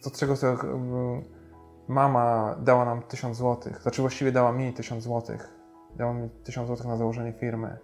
co 0.00 0.10
czego 0.10 0.36
sobie, 0.36 0.56
mama 1.88 2.56
dała 2.60 2.84
nam 2.84 3.02
1000 3.02 3.36
zł, 3.36 3.72
znaczy 3.82 4.00
właściwie 4.00 4.32
dała 4.32 4.52
mi 4.52 4.72
1000 4.72 5.04
zł. 5.04 5.36
Dała 5.96 6.14
mi 6.14 6.30
1000 6.44 6.68
zł 6.68 6.88
na 6.88 6.96
założenie 6.96 7.32
firmy. 7.32 7.78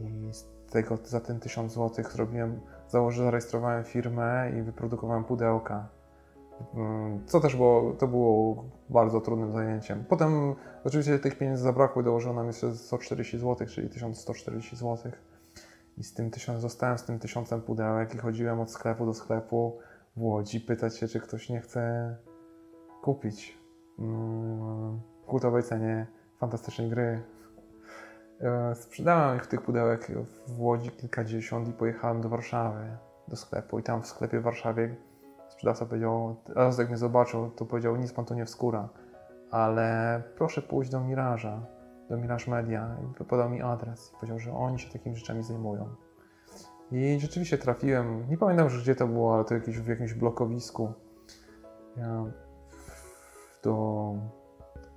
I 0.00 0.34
z 0.34 0.46
tego, 0.70 0.98
za 1.04 1.20
ten 1.20 1.40
1000 1.40 1.72
zł 1.72 2.04
zrobiłem, 2.10 2.60
założyłem, 2.88 3.26
zarejestrowałem 3.26 3.84
firmę 3.84 4.50
i 4.58 4.62
wyprodukowałem 4.62 5.24
pudełka. 5.24 5.88
Co 7.26 7.40
też 7.40 7.56
było, 7.56 7.92
to 7.92 8.08
było 8.08 8.64
bardzo 8.90 9.20
trudnym 9.20 9.52
zajęciem. 9.52 10.04
Potem 10.08 10.54
oczywiście 10.84 11.18
tych 11.18 11.38
pieniędzy 11.38 11.62
zabrakło 11.62 12.02
i 12.02 12.04
dołożono 12.04 12.34
nam 12.34 12.46
jeszcze 12.46 12.74
140 12.74 13.38
zł, 13.38 13.66
czyli 13.66 13.88
1140 13.88 14.76
zł. 14.76 15.12
I 15.96 16.04
z 16.04 16.14
tym 16.14 16.30
tysiąc, 16.30 16.60
zostałem 16.60 16.98
z 16.98 17.04
tym 17.04 17.18
tysiącem 17.18 17.62
pudełek 17.62 18.14
i 18.14 18.18
chodziłem 18.18 18.60
od 18.60 18.70
sklepu 18.70 19.06
do 19.06 19.14
sklepu 19.14 19.78
w 20.16 20.22
Łodzi 20.22 20.60
pytać 20.60 20.96
się, 20.96 21.08
czy 21.08 21.20
ktoś 21.20 21.48
nie 21.48 21.60
chce 21.60 22.16
kupić 23.04 23.58
mm, 23.98 25.00
w 25.22 25.26
kultowej 25.26 25.62
cenie 25.62 26.06
fantastycznej 26.38 26.88
gry. 26.88 27.22
E, 28.40 28.74
sprzedałem 28.74 29.36
ich 29.36 29.46
tych 29.46 29.62
pudełek 29.62 30.12
w 30.46 30.60
Łodzi 30.60 30.90
kilkadziesiąt 30.90 31.68
i 31.68 31.72
pojechałem 31.72 32.20
do 32.20 32.28
Warszawy, 32.28 32.96
do 33.28 33.36
sklepu. 33.36 33.78
I 33.78 33.82
tam 33.82 34.02
w 34.02 34.06
sklepie 34.06 34.40
w 34.40 34.42
Warszawie 34.42 34.96
sprzedawca 35.48 35.86
powiedział, 35.86 36.36
raz 36.48 36.78
jak 36.78 36.88
mnie 36.88 36.96
zobaczył, 36.96 37.50
to 37.50 37.64
powiedział, 37.64 37.96
nic 37.96 38.12
pan 38.12 38.24
to 38.24 38.34
nie 38.34 38.44
wskóra, 38.44 38.88
ale 39.50 40.22
proszę 40.36 40.62
pójść 40.62 40.90
do 40.90 41.00
Miraża, 41.00 41.66
do 42.10 42.16
Mirage 42.16 42.50
Media 42.50 42.96
i 43.20 43.24
podał 43.24 43.50
mi 43.50 43.62
adres 43.62 44.12
i 44.12 44.14
powiedział, 44.14 44.38
że 44.38 44.52
oni 44.52 44.78
się 44.78 44.92
takimi 44.92 45.16
rzeczami 45.16 45.42
zajmują. 45.42 45.88
I 46.92 47.18
rzeczywiście 47.20 47.58
trafiłem, 47.58 48.30
nie 48.30 48.38
pamiętam 48.38 48.64
już 48.64 48.82
gdzie 48.82 48.94
to 48.94 49.06
było, 49.06 49.34
ale 49.34 49.44
to 49.44 49.54
jakieś, 49.54 49.78
w 49.78 49.88
jakimś 49.88 50.14
blokowisku. 50.14 50.92
Ja 51.96 52.24
do 53.64 54.14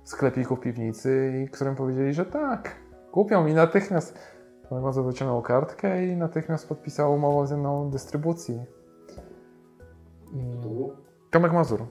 sklepików 0.04 0.60
piwnicy, 0.60 1.42
i 1.44 1.48
którym 1.48 1.76
powiedzieli, 1.76 2.14
że 2.14 2.26
tak, 2.26 2.76
kupią 3.12 3.46
i 3.46 3.54
natychmiast 3.54 4.18
bardzo 4.70 5.02
wyciągnął 5.02 5.42
kartkę 5.42 6.06
i 6.06 6.16
natychmiast 6.16 6.68
podpisał 6.68 7.14
umowę 7.14 7.46
ze 7.46 7.56
mną 7.56 7.90
dystrybucji. 7.90 8.64
I... 10.32 10.58
Tomek 11.30 11.52
Mazur. 11.52 11.86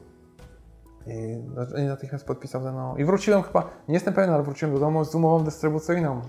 I, 1.08 1.44
I 1.82 1.86
natychmiast 1.86 2.26
podpisał 2.26 2.64
ze 2.64 2.72
mną. 2.72 2.96
I 2.96 3.06
wróciłem 3.06 3.44
chyba, 3.44 3.70
nie 3.88 3.94
jestem 3.94 4.14
pewien, 4.14 4.30
ale 4.30 4.44
wróciłem 4.44 4.74
do 4.74 4.80
domu 4.80 5.06
z 5.06 5.16
umową 5.16 5.44
dystrybucyjną. 5.44 6.22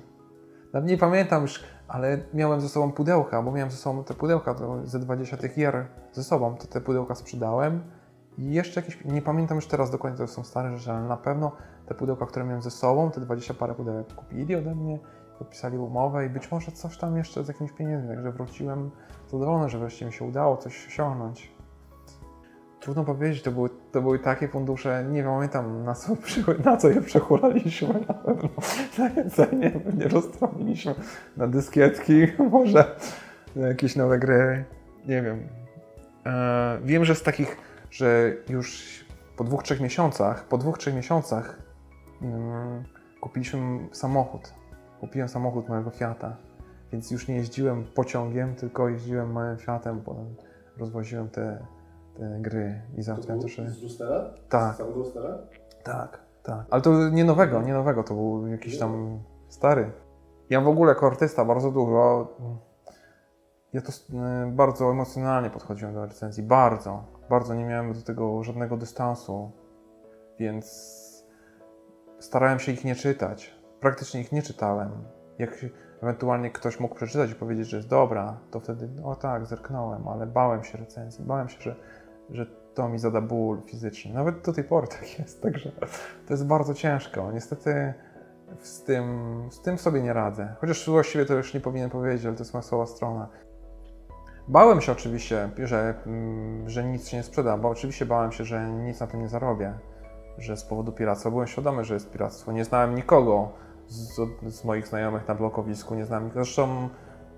Nawet 0.72 0.90
nie 0.90 0.98
pamiętam 0.98 1.42
już, 1.42 1.64
ale 1.88 2.18
miałem 2.34 2.60
ze 2.60 2.68
sobą 2.68 2.92
pudełka, 2.92 3.42
bo 3.42 3.52
miałem 3.52 3.70
ze 3.70 3.76
sobą 3.76 4.04
te 4.04 4.14
pudełka, 4.14 4.54
ze 4.84 4.98
20 4.98 5.36
tych 5.36 5.54
gier 5.54 5.86
ze 6.12 6.24
sobą, 6.24 6.56
to 6.56 6.66
te 6.66 6.80
pudełka 6.80 7.14
sprzedałem 7.14 7.82
i 8.38 8.52
jeszcze 8.52 8.80
jakieś, 8.80 9.04
nie 9.04 9.22
pamiętam 9.22 9.56
już 9.56 9.66
teraz 9.66 9.90
dokładnie, 9.90 10.18
to 10.18 10.26
są 10.26 10.44
stare 10.44 10.78
rzeczy, 10.78 10.92
ale 10.92 11.08
na 11.08 11.16
pewno 11.16 11.52
te 11.86 11.94
pudełka, 11.94 12.26
które 12.26 12.44
miałem 12.44 12.62
ze 12.62 12.70
sobą, 12.70 13.10
te 13.10 13.20
20 13.20 13.54
parę 13.54 13.74
pudełek 13.74 14.14
kupili 14.14 14.56
ode 14.56 14.74
mnie, 14.74 14.98
podpisali 15.38 15.78
umowę 15.78 16.26
i 16.26 16.28
być 16.28 16.50
może 16.50 16.72
coś 16.72 16.98
tam 16.98 17.16
jeszcze 17.16 17.44
z 17.44 17.48
jakimiś 17.48 17.72
pieniędzmi, 17.72 18.08
także 18.08 18.32
wróciłem 18.32 18.90
zadowolony, 19.30 19.68
że 19.68 19.78
wreszcie 19.78 20.06
mi 20.06 20.12
się 20.12 20.24
udało 20.24 20.56
coś 20.56 20.86
osiągnąć. 20.86 21.58
Trudno 22.80 23.04
powiedzieć, 23.04 23.42
to 23.42 23.50
były, 23.50 23.70
to 23.92 24.02
były 24.02 24.18
takie 24.18 24.48
fundusze, 24.48 25.04
nie 25.10 25.22
pamiętam 25.22 25.84
na 25.84 25.94
co, 25.94 26.16
na 26.64 26.76
co 26.76 26.88
je 26.88 27.00
przechulaliśmy 27.00 27.94
na 28.08 28.14
pewno. 28.14 28.48
Na 28.98 29.08
jedzenie 29.08 29.80
nie 29.96 30.08
rozstawiliśmy 30.08 30.94
na 31.36 31.46
dyskietki, 31.46 32.26
może 32.52 32.96
na 33.56 33.68
jakieś 33.68 33.96
nowe 33.96 34.18
gry, 34.18 34.64
nie 35.06 35.22
wiem. 35.22 35.48
Eee, 36.24 36.78
wiem, 36.84 37.04
że 37.04 37.14
z 37.14 37.22
takich 37.22 37.67
że 37.90 38.32
już 38.48 38.98
po 39.36 39.44
dwóch, 39.44 39.62
trzech 39.62 39.80
miesiącach, 39.80 40.44
po 40.44 40.58
dwóch, 40.58 40.78
trzech 40.78 40.94
miesiącach 40.94 41.62
um, 42.22 42.82
kupiliśmy 43.20 43.88
samochód. 43.92 44.54
Kupiłem 45.00 45.28
samochód 45.28 45.68
mojego 45.68 45.90
Fiata, 45.90 46.36
więc 46.92 47.10
już 47.10 47.28
nie 47.28 47.34
jeździłem 47.34 47.84
pociągiem, 47.94 48.54
tylko 48.54 48.88
jeździłem 48.88 49.32
małym 49.32 49.58
Fiatem, 49.58 50.00
potem 50.00 50.34
rozwoziłem 50.76 51.28
te, 51.28 51.66
te 52.16 52.38
gry 52.40 52.82
i 52.96 53.02
załatwiałem 53.02 53.42
to. 53.42 53.48
że... 53.48 53.70
Z 53.70 53.82
Roostera? 53.82 54.30
Tak. 54.48 54.74
Z 54.74 54.78
samego 54.78 54.98
Roostera? 54.98 55.38
Tak, 55.84 56.20
tak. 56.42 56.66
Ale 56.70 56.82
to 56.82 57.08
nie 57.08 57.24
nowego, 57.24 57.62
nie 57.62 57.72
nowego, 57.72 58.04
to 58.04 58.14
był 58.14 58.46
jakiś 58.46 58.78
tam 58.78 59.18
stary. 59.48 59.90
Ja 60.50 60.60
w 60.60 60.68
ogóle 60.68 60.88
jako 60.88 61.06
artysta 61.06 61.44
bardzo 61.44 61.70
dużo. 61.70 62.28
Ja 63.72 63.80
to 63.80 63.92
y, 63.92 64.52
bardzo 64.52 64.90
emocjonalnie 64.90 65.50
podchodziłem 65.50 65.94
do 65.94 66.06
recenzji, 66.06 66.42
bardzo 66.42 67.17
bardzo 67.30 67.54
nie 67.54 67.64
miałem 67.64 67.92
do 67.92 68.02
tego 68.02 68.42
żadnego 68.42 68.76
dystansu, 68.76 69.50
więc 70.38 70.98
starałem 72.18 72.58
się 72.58 72.72
ich 72.72 72.84
nie 72.84 72.94
czytać. 72.94 73.54
Praktycznie 73.80 74.20
ich 74.20 74.32
nie 74.32 74.42
czytałem. 74.42 74.90
Jak 75.38 75.64
ewentualnie 76.02 76.50
ktoś 76.50 76.80
mógł 76.80 76.94
przeczytać 76.94 77.30
i 77.30 77.34
powiedzieć, 77.34 77.68
że 77.68 77.76
jest 77.76 77.88
dobra, 77.88 78.40
to 78.50 78.60
wtedy, 78.60 78.88
o 79.04 79.16
tak, 79.16 79.46
zerknąłem, 79.46 80.08
ale 80.08 80.26
bałem 80.26 80.64
się 80.64 80.78
recenzji. 80.78 81.24
Bałem 81.24 81.48
się, 81.48 81.60
że, 81.60 81.76
że 82.30 82.46
to 82.74 82.88
mi 82.88 82.98
zada 82.98 83.20
ból 83.20 83.62
fizyczny. 83.66 84.14
Nawet 84.14 84.44
do 84.44 84.52
tej 84.52 84.64
pory 84.64 84.86
tak 84.86 85.18
jest, 85.18 85.42
także 85.42 85.72
to 86.26 86.34
jest 86.34 86.46
bardzo 86.46 86.74
ciężko. 86.74 87.32
Niestety 87.32 87.94
z 88.58 88.82
tym, 88.82 89.48
z 89.50 89.60
tym 89.60 89.78
sobie 89.78 90.02
nie 90.02 90.12
radzę. 90.12 90.54
Chociaż 90.60 90.90
właściwie 90.90 91.24
to 91.24 91.34
już 91.34 91.54
nie 91.54 91.60
powinien 91.60 91.90
powiedzieć, 91.90 92.26
ale 92.26 92.36
to 92.36 92.42
jest 92.42 92.54
moja 92.54 92.62
słaba 92.62 92.86
strona. 92.86 93.28
Bałem 94.48 94.80
się 94.80 94.92
oczywiście, 94.92 95.50
że, 95.58 95.94
mm, 96.06 96.70
że 96.70 96.84
nic 96.84 97.08
się 97.08 97.16
nie 97.16 97.22
sprzeda, 97.22 97.58
bo 97.58 97.68
oczywiście 97.68 98.06
bałem 98.06 98.32
się, 98.32 98.44
że 98.44 98.70
nic 98.70 99.00
na 99.00 99.06
tym 99.06 99.20
nie 99.20 99.28
zarobię, 99.28 99.74
że 100.38 100.56
z 100.56 100.64
powodu 100.64 100.92
piractwa 100.92 101.30
byłem 101.30 101.46
świadomy, 101.46 101.84
że 101.84 101.94
jest 101.94 102.10
piractwo. 102.10 102.52
Nie 102.52 102.64
znałem 102.64 102.94
nikogo 102.94 103.48
z, 103.86 104.20
z 104.54 104.64
moich 104.64 104.86
znajomych 104.86 105.28
na 105.28 105.34
blokowisku, 105.34 105.94
nie 105.94 106.04
znam, 106.04 106.30
zresztą 106.34 106.88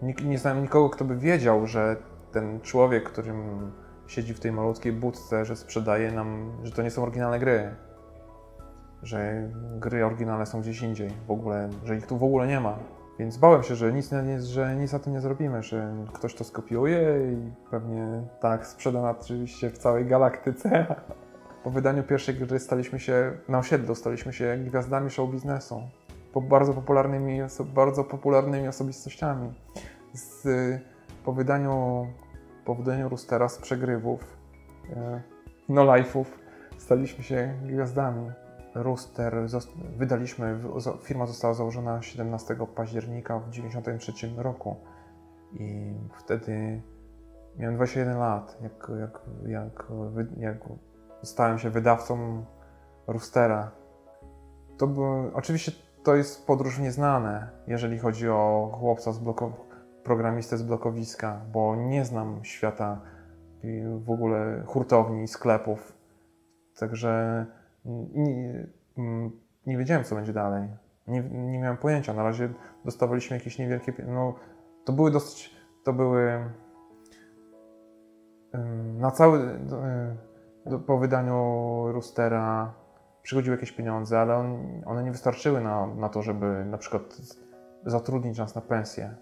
nie, 0.02 0.14
nie 0.24 0.38
znam 0.38 0.62
nikogo, 0.62 0.90
kto 0.90 1.04
by 1.04 1.16
wiedział, 1.16 1.66
że 1.66 1.96
ten 2.32 2.60
człowiek, 2.60 3.04
którym 3.04 3.70
siedzi 4.06 4.34
w 4.34 4.40
tej 4.40 4.52
malutkiej 4.52 4.92
budce, 4.92 5.44
że 5.44 5.56
sprzedaje 5.56 6.12
nam, 6.12 6.52
że 6.62 6.72
to 6.72 6.82
nie 6.82 6.90
są 6.90 7.02
oryginalne 7.02 7.38
gry. 7.38 7.74
Że 9.02 9.48
gry 9.78 10.06
oryginalne 10.06 10.46
są 10.46 10.60
gdzieś 10.60 10.82
indziej, 10.82 11.10
w 11.26 11.30
ogóle, 11.30 11.70
że 11.84 11.96
ich 11.96 12.06
tu 12.06 12.18
w 12.18 12.24
ogóle 12.24 12.46
nie 12.46 12.60
ma. 12.60 12.78
Więc 13.20 13.36
bałem 13.36 13.62
się, 13.62 13.74
że 13.74 13.92
nic, 13.92 14.10
że 14.42 14.76
nic 14.76 14.90
za 14.90 14.98
tym 14.98 15.12
nie 15.12 15.20
zrobimy, 15.20 15.62
że 15.62 15.94
ktoś 16.12 16.34
to 16.34 16.44
skopiuje 16.44 17.32
i 17.32 17.70
pewnie 17.70 18.22
tak 18.40 18.66
sprzeda 18.66 19.10
oczywiście 19.10 19.70
w 19.70 19.78
całej 19.78 20.06
galaktyce. 20.06 20.86
Po 21.64 21.70
wydaniu 21.70 22.02
pierwszej 22.02 22.34
gry 22.34 22.58
staliśmy 22.58 23.00
się, 23.00 23.32
na 23.48 23.58
osiedlu 23.58 23.94
staliśmy 23.94 24.32
się 24.32 24.58
gwiazdami 24.66 25.10
show 25.10 25.30
biznesu. 25.30 25.82
Po 26.32 26.40
bardzo 26.40 26.74
popularnymi, 26.74 27.40
bardzo 27.74 28.04
popularnymi 28.04 28.68
osobistościami. 28.68 29.52
Z, 30.12 30.48
po 31.24 31.32
wydaniu 31.32 32.06
po 32.64 32.74
wydaniu 32.74 33.08
Roostera 33.08 33.48
z 33.48 33.58
przegrywów, 33.58 34.36
e, 34.96 35.20
no 35.68 35.84
life'ów, 35.84 36.24
staliśmy 36.78 37.24
się 37.24 37.54
gwiazdami. 37.66 38.30
Rooster 38.74 39.36
wydaliśmy, 39.96 40.60
firma 41.02 41.26
została 41.26 41.54
założona 41.54 42.02
17 42.02 42.56
października 42.74 43.38
w 43.38 43.50
1993 43.50 44.42
roku 44.42 44.76
i 45.52 45.94
wtedy 46.18 46.82
miałem 47.56 47.76
21 47.76 48.18
lat, 48.18 48.58
jak, 48.62 48.90
jak, 49.00 49.20
jak, 49.46 49.86
jak 50.36 50.68
stałem 51.22 51.58
się 51.58 51.70
wydawcą 51.70 52.44
Roostera. 53.06 53.70
To 54.78 54.86
było, 54.86 55.30
oczywiście 55.34 55.72
to 56.02 56.14
jest 56.14 56.46
podróż 56.46 56.78
nieznane, 56.78 57.50
jeżeli 57.66 57.98
chodzi 57.98 58.28
o 58.28 58.70
chłopca 58.80 59.12
z 59.12 59.18
bloku, 59.18 59.52
programistę 60.04 60.56
z 60.56 60.62
blokowiska, 60.62 61.40
bo 61.52 61.76
nie 61.76 62.04
znam 62.04 62.44
świata 62.44 63.00
w 64.04 64.10
ogóle 64.10 64.62
hurtowni, 64.66 65.28
sklepów. 65.28 65.92
Także 66.78 67.46
nie, 67.84 68.66
nie 69.66 69.78
wiedziałem, 69.78 70.04
co 70.04 70.14
będzie 70.14 70.32
dalej. 70.32 70.68
Nie, 71.06 71.22
nie 71.22 71.58
miałem 71.58 71.76
pojęcia. 71.76 72.14
Na 72.14 72.22
razie 72.22 72.48
dostawaliśmy 72.84 73.36
jakieś 73.36 73.58
niewielkie. 73.58 73.92
No, 74.08 74.34
to 74.84 74.92
były 74.92 75.10
dosyć. 75.10 75.56
To 75.84 75.92
były. 75.92 76.44
Na 78.98 79.10
cały. 79.10 79.58
Po 80.86 80.98
wydaniu 80.98 81.34
Roostera 81.92 82.74
przychodziły 83.22 83.56
jakieś 83.56 83.72
pieniądze, 83.72 84.20
ale 84.20 84.36
on, 84.36 84.58
one 84.86 85.04
nie 85.04 85.12
wystarczyły 85.12 85.60
na, 85.60 85.86
na 85.86 86.08
to, 86.08 86.22
żeby 86.22 86.64
na 86.64 86.78
przykład 86.78 87.20
zatrudnić 87.86 88.38
nas 88.38 88.54
na 88.54 88.60
pensję 88.60 89.14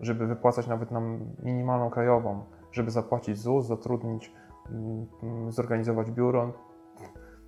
żeby 0.00 0.26
wypłacać 0.26 0.66
nawet 0.66 0.90
nam 0.90 1.20
minimalną 1.42 1.90
krajową, 1.90 2.44
żeby 2.72 2.90
zapłacić 2.90 3.38
ZUS, 3.38 3.66
zatrudnić, 3.66 4.32
mm, 4.70 5.06
mm, 5.22 5.52
zorganizować 5.52 6.10
biuro. 6.10 6.52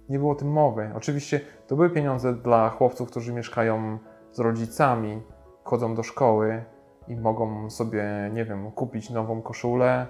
Nie 0.08 0.18
było 0.18 0.32
o 0.32 0.34
tym 0.34 0.48
mowy. 0.48 0.90
Oczywiście 0.94 1.40
to 1.66 1.76
były 1.76 1.90
pieniądze 1.90 2.34
dla 2.34 2.70
chłopców, 2.70 3.10
którzy 3.10 3.32
mieszkają 3.32 3.98
z 4.32 4.40
rodzicami, 4.40 5.22
chodzą 5.64 5.94
do 5.94 6.02
szkoły 6.02 6.64
i 7.08 7.16
mogą 7.16 7.70
sobie, 7.70 8.30
nie 8.32 8.44
wiem, 8.44 8.70
kupić 8.70 9.10
nową 9.10 9.42
koszulę, 9.42 10.06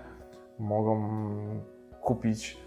mogą 0.59 1.11
kupić 2.03 2.59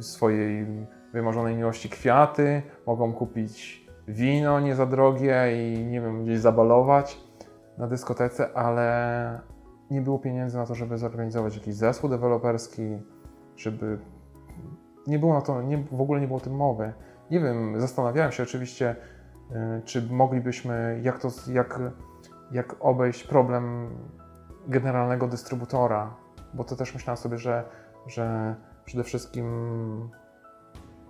swojej 0.00 0.66
wymarzonej 1.12 1.56
miłości 1.56 1.88
kwiaty, 1.88 2.62
mogą 2.86 3.12
kupić 3.12 3.86
wino 4.08 4.60
nie 4.60 4.74
za 4.74 4.86
drogie 4.86 5.34
i 5.56 5.84
nie 5.84 6.00
wiem, 6.00 6.24
gdzieś 6.24 6.38
zabalować 6.38 7.20
na 7.78 7.86
dyskotece, 7.86 8.52
ale 8.54 9.40
nie 9.90 10.00
było 10.00 10.18
pieniędzy 10.18 10.56
na 10.56 10.66
to, 10.66 10.74
żeby 10.74 10.98
zorganizować 10.98 11.56
jakiś 11.56 11.74
zespół 11.74 12.10
deweloperski, 12.10 12.98
żeby. 13.56 13.98
Nie 15.08 15.18
było 15.18 15.34
na 15.34 15.40
to, 15.40 15.62
nie, 15.62 15.84
w 15.92 16.00
ogóle 16.00 16.20
nie 16.20 16.26
było 16.26 16.38
o 16.38 16.42
tym 16.42 16.56
mowy. 16.56 16.92
Nie 17.30 17.40
wiem, 17.40 17.80
zastanawiałem 17.80 18.32
się 18.32 18.42
oczywiście, 18.42 18.96
y, 19.50 19.82
czy 19.84 20.02
moglibyśmy, 20.10 21.00
jak, 21.02 21.18
to, 21.18 21.28
jak, 21.52 21.80
jak 22.52 22.76
obejść 22.80 23.24
problem 23.24 23.90
generalnego 24.68 25.28
dystrybutora, 25.28 26.14
bo 26.54 26.64
to 26.64 26.76
też 26.76 26.94
myślałem 26.94 27.16
sobie, 27.16 27.38
że, 27.38 27.64
że 28.06 28.54
przede 28.84 29.04
wszystkim 29.04 29.48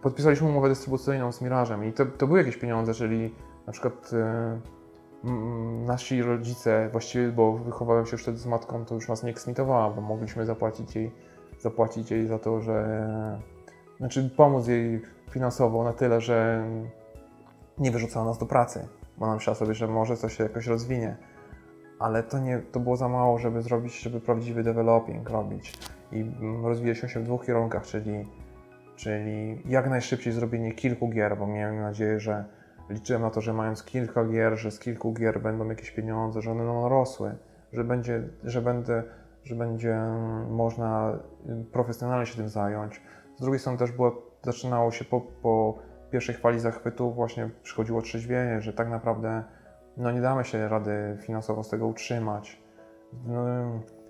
podpisaliśmy 0.03 0.49
umowę 0.49 0.69
dystrybucyjną 0.69 1.33
z 1.33 1.43
Mirażem 1.43 1.85
i 1.85 1.93
to, 1.93 2.07
to 2.07 2.27
były 2.27 2.39
jakieś 2.39 2.57
pieniądze, 2.57 2.95
czyli 2.95 3.35
na 3.67 3.73
przykład 3.73 4.11
y, 4.13 5.29
nasi 5.87 6.23
rodzice, 6.23 6.89
właściwie, 6.93 7.29
bo 7.29 7.53
wychowałem 7.53 8.07
się 8.07 8.13
już 8.13 8.23
wtedy 8.23 8.39
z 8.39 8.47
matką, 8.47 8.85
to 8.85 8.95
już 8.95 9.09
nas 9.09 9.23
nie 9.23 9.31
eksmitowała, 9.31 9.91
bo 9.91 10.01
mogliśmy 10.01 10.47
zapłacić 10.47 10.97
jej, 10.97 11.11
zapłacić 11.59 12.11
jej 12.11 12.27
za 12.27 12.39
to, 12.39 12.61
że. 12.61 13.58
Znaczy, 13.99 14.31
pomóc 14.37 14.69
jej 14.69 15.03
finansowo 15.31 15.85
na 15.85 15.93
tyle, 15.93 16.21
że 16.21 16.65
nie 17.79 17.91
wyrzucała 17.91 18.27
nas 18.27 18.39
do 18.39 18.47
pracy, 18.47 18.89
bo 19.19 19.27
nam 19.27 19.35
myślała 19.35 19.55
sobie, 19.55 19.75
że 19.75 19.89
może 19.89 20.17
coś 20.17 20.37
się 20.37 20.43
jakoś 20.43 20.67
rozwinie. 20.67 21.17
Ale 21.99 22.23
to, 22.23 22.39
nie, 22.39 22.59
to 22.59 22.81
było 22.81 22.97
za 22.97 23.09
mało, 23.09 23.39
żeby 23.39 23.63
zrobić, 23.63 24.01
żeby 24.01 24.21
prawdziwy 24.21 24.63
developing 24.63 25.31
robić. 25.31 25.79
I 26.13 26.25
rozwijaliśmy 26.63 27.09
się 27.09 27.21
w 27.21 27.25
dwóch 27.25 27.47
kierunkach, 27.47 27.87
czyli, 27.87 28.27
czyli 28.97 29.63
jak 29.67 29.91
najszybciej 29.91 30.33
zrobienie 30.33 30.73
kilku 30.73 31.09
gier, 31.09 31.39
bo 31.39 31.47
miałem 31.47 31.81
nadzieję, 31.81 32.21
że 32.21 32.45
liczyłem 32.91 33.23
na 33.23 33.31
to, 33.31 33.41
że 33.41 33.53
mając 33.53 33.85
kilka 33.85 34.25
gier, 34.25 34.57
że 34.57 34.71
z 34.71 34.79
kilku 34.79 35.13
gier 35.13 35.43
będą 35.43 35.69
jakieś 35.69 35.91
pieniądze, 35.91 36.43
że 36.43 36.51
one 36.51 36.65
będą 36.65 36.89
rosły, 36.89 37.35
że 37.73 37.85
będzie, 37.85 38.23
że 38.45 38.63
będę, 38.63 39.03
że 39.45 39.55
będzie 39.55 39.99
można 40.51 41.19
profesjonalnie 41.73 42.27
się 42.27 42.37
tym 42.37 42.49
zająć. 42.49 43.01
Z 43.39 43.41
drugiej 43.41 43.59
strony 43.59 43.79
też 43.79 43.93
było, 43.93 44.23
zaczynało 44.43 44.91
się 44.91 45.05
po, 45.05 45.21
po 45.21 45.79
pierwszej 46.11 46.35
fali 46.35 46.61
zachwytu 46.61 47.13
właśnie 47.13 47.51
przychodziło 47.63 48.03
trzeźwienie, 48.03 48.61
że 48.61 48.73
tak 48.73 48.89
naprawdę 48.89 49.45
no 49.97 50.13
nie 50.13 50.21
damy 50.21 50.45
się 50.45 50.69
rady 50.69 51.19
finansowo 51.21 51.65
z 51.65 51.69
tego 51.69 51.87
utrzymać. 51.87 52.63
No, 53.27 53.45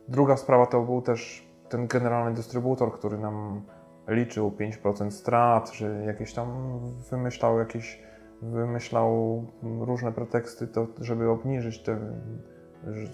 druga 0.08 0.36
sprawa 0.36 0.66
to 0.66 0.82
był 0.82 1.02
też 1.02 1.48
ten 1.68 1.86
generalny 1.86 2.34
dystrybutor, 2.34 2.92
który 2.92 3.18
nam 3.18 3.62
liczył 4.08 4.50
5% 4.50 5.10
strat, 5.10 5.70
że 5.70 6.04
jakieś 6.04 6.34
tam 6.34 6.78
wymyślał 7.10 7.58
jakieś 7.58 8.02
wymyślał 8.42 9.44
różne 9.62 10.12
preteksty, 10.12 10.66
to, 10.66 10.86
żeby 11.00 11.30
obniżyć 11.30 11.82
te 11.82 11.98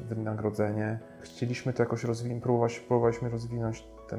wynagrodzenie. 0.09 0.99
Chcieliśmy 1.21 1.73
to 1.73 1.83
jakoś 1.83 2.05
rozwinąć, 2.05 2.81
próbowaliśmy 2.81 3.29
rozwinąć 3.29 3.89
tę 4.09 4.19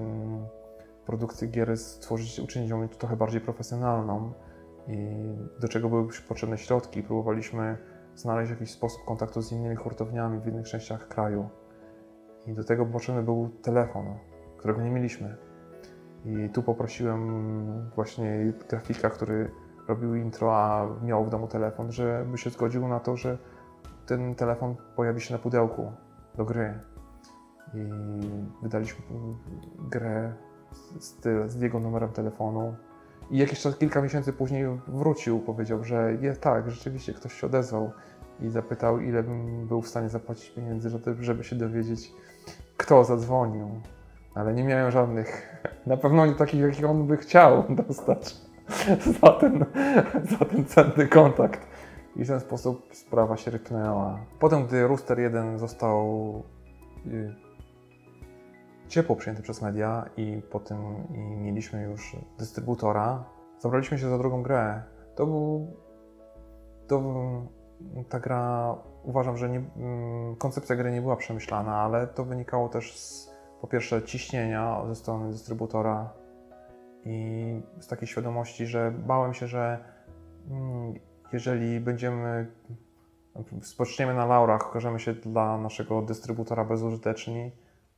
produkcję 1.05 1.47
gier, 1.47 1.77
stworzyć, 1.77 2.39
uczynić 2.39 2.69
ją 2.69 2.87
trochę 2.87 3.15
bardziej 3.15 3.41
profesjonalną 3.41 4.33
i 4.87 5.07
do 5.59 5.67
czego 5.67 5.89
były 5.89 6.07
potrzebne 6.27 6.57
środki. 6.57 7.03
Próbowaliśmy 7.03 7.77
znaleźć 8.15 8.51
jakiś 8.51 8.71
sposób 8.71 9.05
kontaktu 9.05 9.41
z 9.41 9.51
innymi 9.51 9.75
hurtowniami 9.75 10.39
w 10.39 10.47
innych 10.47 10.67
częściach 10.67 11.07
kraju. 11.07 11.49
I 12.47 12.53
do 12.53 12.63
tego 12.63 12.85
potrzebny 12.85 13.23
był 13.23 13.49
telefon, 13.49 14.05
którego 14.57 14.81
nie 14.81 14.91
mieliśmy. 14.91 15.37
I 16.25 16.49
tu 16.49 16.63
poprosiłem 16.63 17.89
właśnie 17.95 18.53
grafika, 18.69 19.09
który 19.09 19.51
robił 19.87 20.15
intro, 20.15 20.57
a 20.57 20.87
miał 21.03 21.25
w 21.25 21.29
domu 21.29 21.47
telefon, 21.47 21.91
żeby 21.91 22.37
się 22.37 22.49
zgodził 22.49 22.87
na 22.87 22.99
to, 22.99 23.15
że 23.17 23.37
ten 24.05 24.35
telefon 24.35 24.75
pojawi 24.95 25.21
się 25.21 25.33
na 25.33 25.39
pudełku 25.39 25.91
do 26.35 26.45
gry. 26.45 26.79
I 27.73 27.89
wydaliśmy 28.61 29.05
grę 29.89 30.33
z, 30.99 31.15
z 31.51 31.61
jego 31.61 31.79
numerem 31.79 32.09
telefonu. 32.09 32.75
I 33.31 33.37
jakiś 33.37 33.59
czas, 33.59 33.77
kilka 33.77 34.01
miesięcy 34.01 34.33
później 34.33 34.65
wrócił, 34.87 35.39
powiedział, 35.39 35.83
że 35.83 36.17
jest 36.21 36.41
tak, 36.41 36.71
rzeczywiście 36.71 37.13
ktoś 37.13 37.33
się 37.33 37.47
odezwał 37.47 37.91
i 38.41 38.49
zapytał, 38.49 38.99
ile 38.99 39.23
bym 39.23 39.67
był 39.67 39.81
w 39.81 39.87
stanie 39.87 40.09
zapłacić 40.09 40.49
pieniędzy, 40.49 40.89
żeby 41.19 41.43
się 41.43 41.55
dowiedzieć, 41.55 42.11
kto 42.77 43.03
zadzwonił. 43.03 43.69
Ale 44.35 44.53
nie 44.53 44.63
miałem 44.63 44.91
żadnych, 44.91 45.55
na 45.87 45.97
pewno 45.97 46.25
nie 46.25 46.35
takich, 46.35 46.61
jakich 46.61 46.89
on 46.89 47.07
by 47.07 47.17
chciał 47.17 47.63
dostać. 47.87 48.35
za, 49.21 49.29
ten, 49.29 49.65
za 50.29 50.45
ten 50.45 50.65
cenny 50.65 51.07
kontakt. 51.07 51.67
I 52.15 52.23
w 52.23 52.27
ten 52.27 52.39
sposób 52.39 52.89
sprawa 52.93 53.37
się 53.37 53.51
rypnęła. 53.51 54.19
Potem, 54.39 54.67
gdy 54.67 54.87
Rooster 54.87 55.19
1 55.19 55.59
został 55.59 56.43
y, 57.05 57.35
ciepło 58.87 59.15
przyjęty 59.15 59.43
przez 59.43 59.61
media 59.61 60.09
i 60.17 60.41
potem 60.51 60.77
i 61.13 61.19
mieliśmy 61.19 61.83
już 61.83 62.15
dystrybutora, 62.37 63.23
zabraliśmy 63.59 63.99
się 63.99 64.09
za 64.09 64.17
drugą 64.17 64.43
grę. 64.43 64.83
To 65.15 65.25
był... 65.25 65.73
To, 66.87 67.03
ta 68.09 68.19
gra, 68.19 68.75
uważam, 69.03 69.37
że 69.37 69.49
nie, 69.49 69.63
mm, 69.77 70.35
koncepcja 70.35 70.75
gry 70.75 70.91
nie 70.91 71.01
była 71.01 71.15
przemyślana, 71.15 71.81
ale 71.81 72.07
to 72.07 72.25
wynikało 72.25 72.69
też 72.69 72.99
z 72.99 73.35
po 73.61 73.67
pierwsze 73.67 74.03
ciśnienia 74.03 74.81
ze 74.87 74.95
strony 74.95 75.31
dystrybutora 75.31 76.13
i 77.05 77.61
z 77.79 77.87
takiej 77.87 78.07
świadomości, 78.07 78.67
że 78.67 78.91
bałem 78.91 79.33
się, 79.33 79.47
że 79.47 79.79
mm, 80.51 80.93
jeżeli 81.33 81.79
będziemy 81.79 82.51
spoczniemy 83.61 84.13
na 84.13 84.25
laurach, 84.25 84.67
okażemy 84.67 84.99
się 84.99 85.13
dla 85.13 85.57
naszego 85.57 86.01
dystrybutora 86.01 86.65
bezużyteczni, 86.65 87.51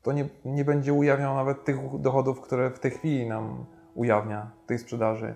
to 0.07 0.13
nie, 0.13 0.29
nie 0.45 0.65
będzie 0.65 0.93
ujawniał 0.93 1.35
nawet 1.35 1.63
tych 1.63 1.99
dochodów, 1.99 2.41
które 2.41 2.69
w 2.69 2.79
tej 2.79 2.91
chwili 2.91 3.27
nam 3.27 3.65
ujawnia, 3.95 4.51
tej 4.67 4.79
sprzedaży. 4.79 5.35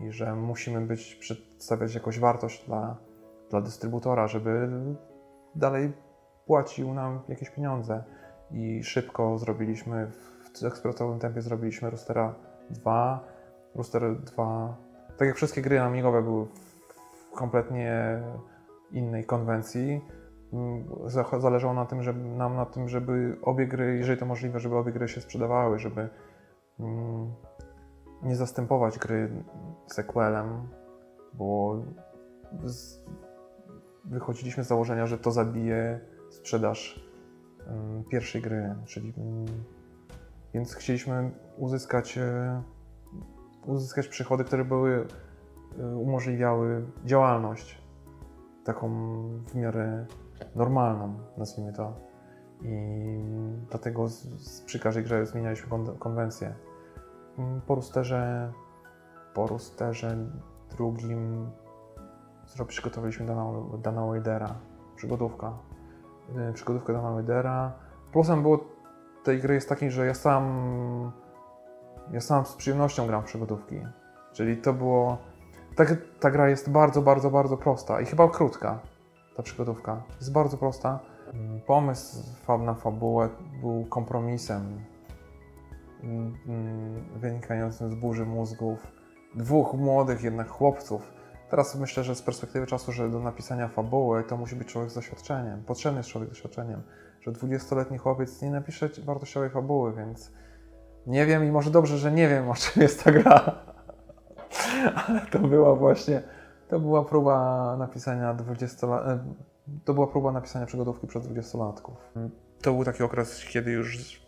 I 0.00 0.10
że 0.10 0.34
musimy 0.34 0.80
być, 0.80 1.14
przedstawiać 1.14 1.94
jakąś 1.94 2.18
wartość 2.18 2.66
dla, 2.66 2.96
dla 3.50 3.60
dystrybutora, 3.60 4.28
żeby 4.28 4.68
dalej 5.54 5.92
płacił 6.46 6.94
nam 6.94 7.20
jakieś 7.28 7.50
pieniądze. 7.50 8.04
I 8.50 8.84
szybko 8.84 9.38
zrobiliśmy, 9.38 10.10
w 10.60 10.64
ekspresowym 10.64 11.18
tempie 11.18 11.42
zrobiliśmy 11.42 11.90
Roostera 11.90 12.34
2. 12.70 13.24
Rooster 13.74 14.16
2, 14.20 14.76
tak 15.16 15.28
jak 15.28 15.36
wszystkie 15.36 15.62
gry 15.62 15.80
amigowe 15.80 16.22
były 16.22 16.46
w 17.14 17.36
kompletnie 17.36 18.22
innej 18.90 19.24
konwencji, 19.24 20.00
zależało 21.38 21.74
na 21.74 21.86
tym, 21.86 22.02
żeby, 22.02 22.20
nam 22.20 22.56
na 22.56 22.66
tym, 22.66 22.88
żeby 22.88 23.36
obie 23.42 23.66
gry, 23.66 23.96
jeżeli 23.96 24.20
to 24.20 24.26
możliwe, 24.26 24.60
żeby 24.60 24.76
obie 24.76 24.92
gry 24.92 25.08
się 25.08 25.20
sprzedawały, 25.20 25.78
żeby 25.78 26.08
mm, 26.80 27.32
nie 28.22 28.36
zastępować 28.36 28.98
gry 28.98 29.44
sequelem, 29.86 30.68
bo 31.34 31.82
z, 32.64 33.04
wychodziliśmy 34.04 34.64
z 34.64 34.68
założenia, 34.68 35.06
że 35.06 35.18
to 35.18 35.30
zabije 35.30 36.00
sprzedaż 36.30 37.08
um, 37.66 38.04
pierwszej 38.04 38.42
gry, 38.42 38.74
czyli 38.84 39.12
um, 39.16 39.46
więc 40.54 40.74
chcieliśmy 40.74 41.30
uzyskać, 41.56 42.18
e, 42.18 42.62
uzyskać 43.66 44.08
przychody, 44.08 44.44
które 44.44 44.64
były 44.64 45.06
e, 45.78 45.86
umożliwiały 45.96 46.86
działalność 47.04 47.82
taką 48.64 48.88
w 49.46 49.54
miarę 49.54 50.06
normalną, 50.54 51.14
nazwijmy 51.36 51.72
to. 51.72 51.92
I 52.62 53.24
dlatego 53.70 54.08
z, 54.08 54.22
z, 54.22 54.60
przy 54.60 54.80
każdej 54.80 55.04
grze 55.04 55.26
zmienialiśmy 55.26 55.68
kon, 55.68 55.98
konwencję. 55.98 56.54
Mm, 57.38 57.60
po 57.60 57.74
rusterze, 57.74 58.52
po 59.34 59.46
rusterze 59.46 60.16
drugim 60.70 61.50
przygotowaliśmy 62.66 63.26
Dana, 63.82 64.06
Wadera, 64.06 64.54
przygodówka. 64.96 65.52
Y, 66.50 66.52
przygodówkę 66.52 66.92
Dana 66.92 67.10
Wadera. 67.10 67.72
Plusem 68.12 68.42
było 68.42 68.64
tej 69.24 69.40
gry 69.40 69.54
jest 69.54 69.68
taki, 69.68 69.90
że 69.90 70.06
ja 70.06 70.14
sam 70.14 71.12
ja 72.10 72.20
sam 72.20 72.46
z 72.46 72.54
przyjemnością 72.54 73.06
gram 73.06 73.22
w 73.22 73.24
przygodówki. 73.24 73.86
Czyli 74.32 74.56
to 74.56 74.72
było... 74.72 75.18
Ta, 75.76 75.84
ta 76.20 76.30
gra 76.30 76.48
jest 76.48 76.70
bardzo, 76.70 77.02
bardzo, 77.02 77.30
bardzo 77.30 77.56
prosta 77.56 78.00
i 78.00 78.06
chyba 78.06 78.28
krótka, 78.28 78.78
ta 79.36 79.42
przygodówka. 79.42 80.02
Jest 80.20 80.32
bardzo 80.32 80.56
prosta. 80.56 80.98
Mm, 81.34 81.60
pomysł 81.60 82.16
na 82.64 82.74
fabułę 82.74 83.28
był 83.60 83.84
kompromisem 83.84 84.84
mm, 86.02 86.38
mm, 86.46 87.04
wynikającym 87.16 87.90
z 87.90 87.94
burzy 87.94 88.26
mózgów 88.26 88.86
dwóch 89.34 89.74
młodych 89.74 90.22
jednak 90.22 90.48
chłopców. 90.48 91.12
Teraz 91.50 91.76
myślę, 91.76 92.04
że 92.04 92.14
z 92.14 92.22
perspektywy 92.22 92.66
czasu, 92.66 92.92
że 92.92 93.10
do 93.10 93.20
napisania 93.20 93.68
fabuły 93.68 94.24
to 94.24 94.36
musi 94.36 94.56
być 94.56 94.68
człowiek 94.68 94.90
z 94.90 94.94
doświadczeniem. 94.94 95.62
Potrzebny 95.64 95.98
jest 95.98 96.10
człowiek 96.10 96.28
z 96.28 96.32
doświadczeniem. 96.32 96.82
Że 97.20 97.32
20-letni 97.32 97.98
chłopiec 97.98 98.42
nie 98.42 98.50
napisze 98.50 98.88
wartościowej 99.04 99.50
fabuły, 99.50 99.92
więc 99.92 100.32
nie 101.06 101.26
wiem 101.26 101.44
i 101.44 101.50
może 101.50 101.70
dobrze, 101.70 101.98
że 101.98 102.12
nie 102.12 102.28
wiem 102.28 102.50
o 102.50 102.54
czym 102.54 102.82
jest 102.82 103.04
ta 103.04 103.12
gra. 103.12 103.54
Ale 105.08 105.20
to 105.26 105.38
była 105.38 105.74
właśnie, 105.74 106.22
to 106.72 106.80
była 106.80 107.04
próba 107.04 107.76
napisania 107.78 108.34
20 108.34 108.86
lat, 108.86 109.06
e, 109.08 109.18
to 109.84 109.94
była 109.94 110.06
próba 110.06 110.32
napisania 110.32 110.66
przygodówki 110.66 111.06
przez 111.06 111.28
20-latków. 111.28 111.94
To 112.62 112.72
był 112.72 112.84
taki 112.84 113.02
okres, 113.02 113.44
kiedy 113.44 113.70
już 113.70 114.22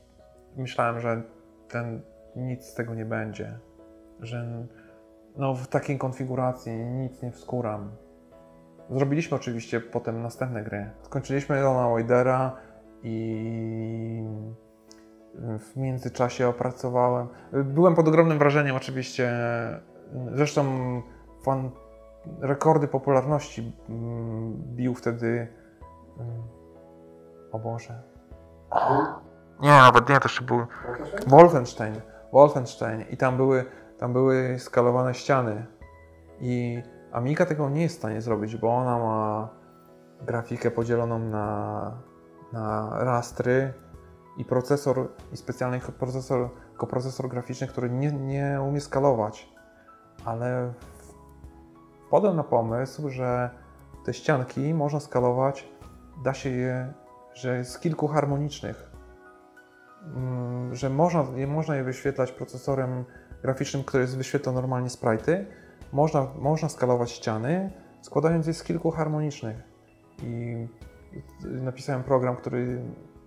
myślałem, 0.56 1.00
że 1.00 1.22
ten, 1.68 2.00
nic 2.36 2.64
z 2.64 2.74
tego 2.74 2.94
nie 2.94 3.04
będzie. 3.04 3.58
Że 4.20 4.66
no, 5.36 5.54
w 5.54 5.66
takiej 5.66 5.98
konfiguracji 5.98 6.72
nic 6.72 7.22
nie 7.22 7.32
wskuram. 7.32 7.90
Zrobiliśmy 8.90 9.36
oczywiście 9.36 9.80
potem 9.80 10.22
następne 10.22 10.62
gry. 10.62 10.90
Skończyliśmy 11.02 11.60
Dona 11.60 11.88
Wadera 11.88 12.56
i 13.02 14.24
w 15.58 15.76
międzyczasie 15.76 16.48
opracowałem. 16.48 17.28
Byłem 17.52 17.94
pod 17.94 18.08
ogromnym 18.08 18.38
wrażeniem 18.38 18.76
oczywiście. 18.76 19.32
Zresztą 20.34 20.62
fan, 21.44 21.70
rekordy 22.40 22.88
popularności 22.88 23.72
mm, 23.88 24.52
bił 24.52 24.94
wtedy. 24.94 25.48
Mm, 26.18 26.42
o 27.52 27.58
Boże. 27.58 28.02
Nie, 29.60 29.70
nawet 29.70 30.08
nie, 30.08 30.20
to 30.20 30.24
jeszcze 30.24 30.44
był 30.44 30.66
Wolfenstein. 31.26 32.00
Wolfenstein. 32.32 33.04
I 33.10 33.16
tam 33.16 33.36
były, 33.36 33.64
tam 33.98 34.12
były 34.12 34.58
skalowane 34.58 35.14
ściany. 35.14 35.66
I 36.40 36.82
Amiga 37.12 37.46
tego 37.46 37.70
nie 37.70 37.82
jest 37.82 37.94
w 37.94 37.98
stanie 37.98 38.20
zrobić, 38.20 38.56
bo 38.56 38.76
ona 38.76 38.98
ma 38.98 39.48
grafikę 40.20 40.70
podzieloną 40.70 41.18
na, 41.18 41.92
na 42.52 42.90
rastry 43.04 43.72
i 44.36 44.44
procesor, 44.44 45.08
i 45.32 45.36
specjalny 45.36 45.80
procesor, 45.80 46.50
koprocesor 46.76 47.28
graficzny, 47.28 47.66
który 47.66 47.90
nie, 47.90 48.12
nie 48.12 48.60
umie 48.68 48.80
skalować. 48.80 49.48
Ale 50.24 50.72
wpadłem 52.06 52.36
na 52.36 52.44
pomysł, 52.44 53.08
że 53.08 53.50
te 54.04 54.14
ścianki 54.14 54.74
można 54.74 55.00
skalować, 55.00 55.68
da 56.24 56.34
się 56.34 56.50
je, 56.50 56.92
że 57.34 57.64
z 57.64 57.78
kilku 57.78 58.08
harmonicznych, 58.08 58.90
mm, 60.16 60.74
że 60.74 60.90
można, 60.90 61.24
można 61.46 61.76
je 61.76 61.84
wyświetlać 61.84 62.32
procesorem 62.32 63.04
graficznym, 63.42 63.84
który 63.84 64.06
wyświetla 64.06 64.52
normalnie 64.52 64.88
sprite'y, 64.88 65.44
można, 65.92 66.26
można 66.38 66.68
skalować 66.68 67.10
ściany, 67.10 67.72
składając 68.02 68.46
je 68.46 68.54
z 68.54 68.62
kilku 68.62 68.90
harmonicznych. 68.90 69.56
I 70.22 70.66
napisałem 71.42 72.02
program, 72.02 72.36
który 72.36 72.80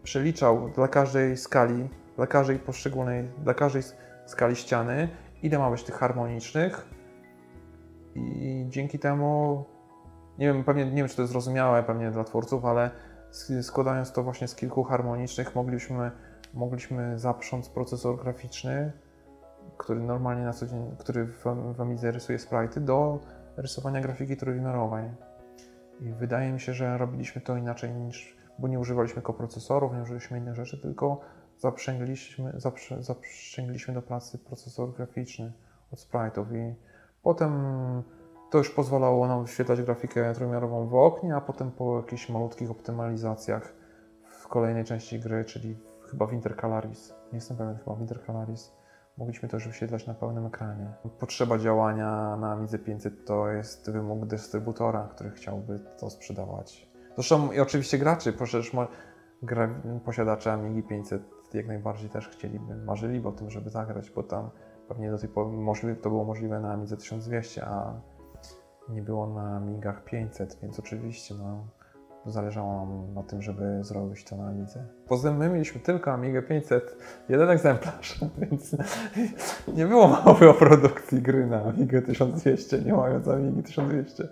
przeliczał 0.04 0.70
dla 0.70 0.88
każdej 0.88 1.38
skali, 1.38 1.90
dla 2.16 2.28
każdej 2.28 2.60
poszczególnej, 2.60 3.30
dla 3.44 3.54
każdej 3.54 3.84
skali 4.26 4.56
ściany, 4.56 5.10
ile 5.44 5.60
ma 5.60 5.72
być 5.72 5.84
tych 5.84 5.96
harmonicznych. 5.96 6.97
I 8.18 8.66
dzięki 8.70 9.00
temu, 9.00 9.64
nie 10.38 10.48
wiem, 10.48 10.64
pewnie, 10.64 10.86
nie 10.86 10.92
wiem, 10.92 11.08
czy 11.08 11.16
to 11.16 11.22
jest 11.22 11.32
zrozumiałe 11.32 11.84
pewnie 11.84 12.12
dla 12.12 12.24
twórców, 12.24 12.66
ale 12.66 12.92
składając 13.62 14.12
to 14.12 14.24
właśnie 14.24 14.48
z 14.48 14.56
kilku 14.56 14.84
harmonicznych, 14.84 15.56
mogliśmy, 15.56 16.12
mogliśmy 16.54 17.20
zaprząc 17.20 17.70
procesor 17.70 18.24
graficzny, 18.24 18.92
który 19.78 20.00
normalnie 20.00 20.46
na 20.46 20.54
co 20.54 20.68
dzień, 20.68 20.96
który 21.00 21.26
w, 21.26 21.44
w 21.76 21.82
Amidze 21.82 22.12
rysuje 22.12 22.40
sprite, 22.40 22.82
do 22.82 23.20
rysowania 23.58 24.02
grafiki 24.02 24.38
trójwymiarowej. 24.38 25.10
I 26.00 26.12
wydaje 26.14 26.52
mi 26.52 26.60
się, 26.60 26.74
że 26.74 26.98
robiliśmy 26.98 27.42
to 27.42 27.58
inaczej 27.58 27.94
niż, 27.94 28.38
bo 28.60 28.68
nie 28.68 28.80
używaliśmy 28.80 29.22
koprocesorów, 29.22 29.94
nie 29.94 30.02
używaliśmy 30.02 30.38
innych 30.38 30.56
rzeczy, 30.56 30.82
tylko 30.82 31.22
zaprzęgliśmy, 31.58 32.54
zaprzęgliśmy 33.00 33.94
do 33.94 34.02
pracy 34.02 34.38
procesor 34.38 34.94
graficzny 34.94 35.54
od 35.92 36.00
sprite'ów 36.00 36.46
i 36.56 36.76
potem 37.24 37.54
to 38.52 38.58
już 38.58 38.70
pozwalało 38.70 39.28
nam 39.28 39.44
wyświetlać 39.44 39.82
grafikę 39.82 40.34
trójwymiarową 40.34 40.88
w 40.88 40.96
oknie, 40.96 41.36
a 41.36 41.42
potem 41.42 41.72
po 41.72 41.98
jakichś 41.98 42.30
malutkich 42.30 42.72
optymalizacjach 42.72 43.74
w 44.24 44.48
kolejnej 44.48 44.86
części 44.86 45.20
gry, 45.20 45.46
czyli 45.46 45.78
chyba 46.12 46.26
w 46.26 46.34
Intercalaris, 46.34 47.14
nie 47.32 47.38
jestem 47.38 47.58
pewien, 47.58 47.78
chyba 47.78 47.96
w 47.96 48.00
Intercalaris, 48.00 48.74
mogliśmy 49.18 49.50
to 49.50 49.58
już 49.58 49.68
wyświetlać 49.68 50.08
na 50.08 50.14
pełnym 50.14 50.46
ekranie. 50.46 50.94
Potrzeba 51.20 51.58
działania 51.58 52.38
na 52.38 52.52
Amidze 52.52 52.80
500 52.80 53.26
to 53.26 53.48
jest 53.48 53.92
wymóg 53.92 54.26
dystrybutora, 54.26 55.10
który 55.12 55.32
chciałby 55.32 55.80
to 56.00 56.10
sprzedawać. 56.10 56.92
Zresztą 57.16 57.52
i 57.52 57.60
oczywiście 57.60 57.98
graczy, 57.98 58.34
przecież 58.34 58.72
posiadacze 60.06 60.54
Amigi 60.54 60.84
500 60.84 61.24
jak 61.54 61.68
najbardziej 61.68 62.10
też 62.10 62.30
chcieliby, 62.30 62.76
marzyliby 62.76 63.28
o 63.28 63.32
tym, 63.32 63.50
żeby 63.50 63.70
zagrać, 63.70 64.12
bo 64.12 64.24
tam 64.24 64.50
pewnie 64.88 65.12
do 65.12 65.18
tej 65.18 65.30
pory 65.30 65.96
to 66.02 66.10
było 66.10 66.26
możliwe 66.26 66.60
na 66.60 66.72
Amidze 66.72 66.98
1200, 66.98 67.66
a 67.66 67.94
nie 68.90 69.02
było 69.02 69.28
na 69.28 69.58
Amigach 69.58 70.04
500, 70.04 70.60
więc 70.62 70.80
oczywiście 70.80 71.36
no, 71.36 71.68
zależało 72.26 72.86
nam 72.86 73.14
na 73.14 73.24
tym, 73.24 73.42
żeby 73.42 73.84
zrobić 73.84 74.24
to 74.24 74.36
na 74.36 74.48
Amidze. 74.48 74.86
Poza 75.08 75.30
tym 75.30 75.38
my 75.38 75.50
mieliśmy 75.50 75.82
tylko 75.82 76.12
Amigę 76.12 76.42
500, 76.42 76.98
jeden 77.30 77.50
egzemplarz, 77.50 78.20
więc 78.42 78.76
nie 79.76 79.86
było 79.86 80.08
mowy 80.08 80.50
o 80.50 80.54
produkcji 80.54 81.22
gry 81.22 81.48
na 81.48 81.64
Amigę 81.64 82.02
1200, 82.02 82.82
nie 82.82 82.94
mając 82.94 83.28
Amigi 83.28 83.64
1200. 83.64 84.28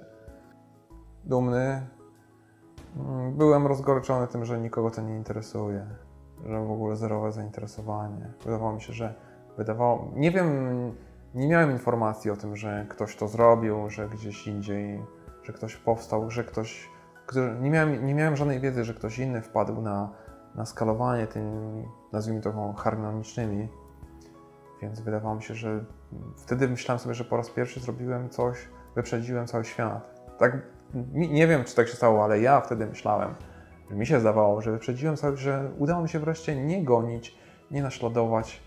Dumny. 1.25 1.81
Mm, 2.97 3.37
byłem 3.37 3.67
rozgoryczony 3.67 4.27
tym, 4.27 4.45
że 4.45 4.59
nikogo 4.59 4.91
to 4.91 5.01
nie 5.01 5.15
interesuje, 5.15 5.85
że 6.45 6.65
w 6.65 6.71
ogóle 6.71 6.95
zerowe 6.95 7.31
zainteresowanie. 7.31 8.31
Wydawało 8.45 8.73
mi 8.73 8.81
się, 8.81 8.93
że 8.93 9.13
wydawało... 9.57 10.11
Nie 10.15 10.31
wiem, 10.31 10.47
nie 11.35 11.47
miałem 11.47 11.71
informacji 11.71 12.31
o 12.31 12.35
tym, 12.35 12.55
że 12.55 12.85
ktoś 12.89 13.15
to 13.15 13.27
zrobił, 13.27 13.89
że 13.89 14.09
gdzieś 14.09 14.47
indziej, 14.47 15.03
że 15.43 15.53
ktoś 15.53 15.75
powstał, 15.75 16.31
że 16.31 16.43
ktoś 16.43 16.89
nie, 17.61 17.69
miałem, 17.69 18.05
nie 18.05 18.15
miałem 18.15 18.35
żadnej 18.35 18.59
wiedzy, 18.59 18.83
że 18.83 18.93
ktoś 18.93 19.19
inny 19.19 19.41
wpadł 19.41 19.81
na, 19.81 20.09
na 20.55 20.65
skalowanie 20.65 21.27
tymi, 21.27 21.85
nazwijmy 22.11 22.41
to 22.41 22.73
harmonicznymi, 22.73 23.67
więc 24.81 24.99
wydawało 24.99 25.35
mi 25.35 25.43
się, 25.43 25.53
że 25.53 25.85
wtedy 26.37 26.67
myślałem 26.67 26.99
sobie, 26.99 27.15
że 27.15 27.23
po 27.23 27.37
raz 27.37 27.49
pierwszy 27.49 27.79
zrobiłem 27.79 28.29
coś, 28.29 28.57
wyprzedziłem 28.95 29.47
cały 29.47 29.65
świat. 29.65 30.21
Tak, 30.37 30.61
nie 31.13 31.47
wiem, 31.47 31.63
czy 31.63 31.75
tak 31.75 31.87
się 31.87 31.95
stało, 31.95 32.23
ale 32.23 32.39
ja 32.39 32.61
wtedy 32.61 32.85
myślałem, 32.85 33.35
że 33.89 33.95
mi 33.95 34.05
się 34.05 34.19
zdawało, 34.19 34.61
że 34.61 34.71
wyprzedziłem 34.71 35.17
cały, 35.17 35.37
że 35.37 35.71
udało 35.77 36.03
mi 36.03 36.09
się 36.09 36.19
wreszcie 36.19 36.65
nie 36.65 36.83
gonić, 36.83 37.37
nie 37.71 37.83
naśladować 37.83 38.61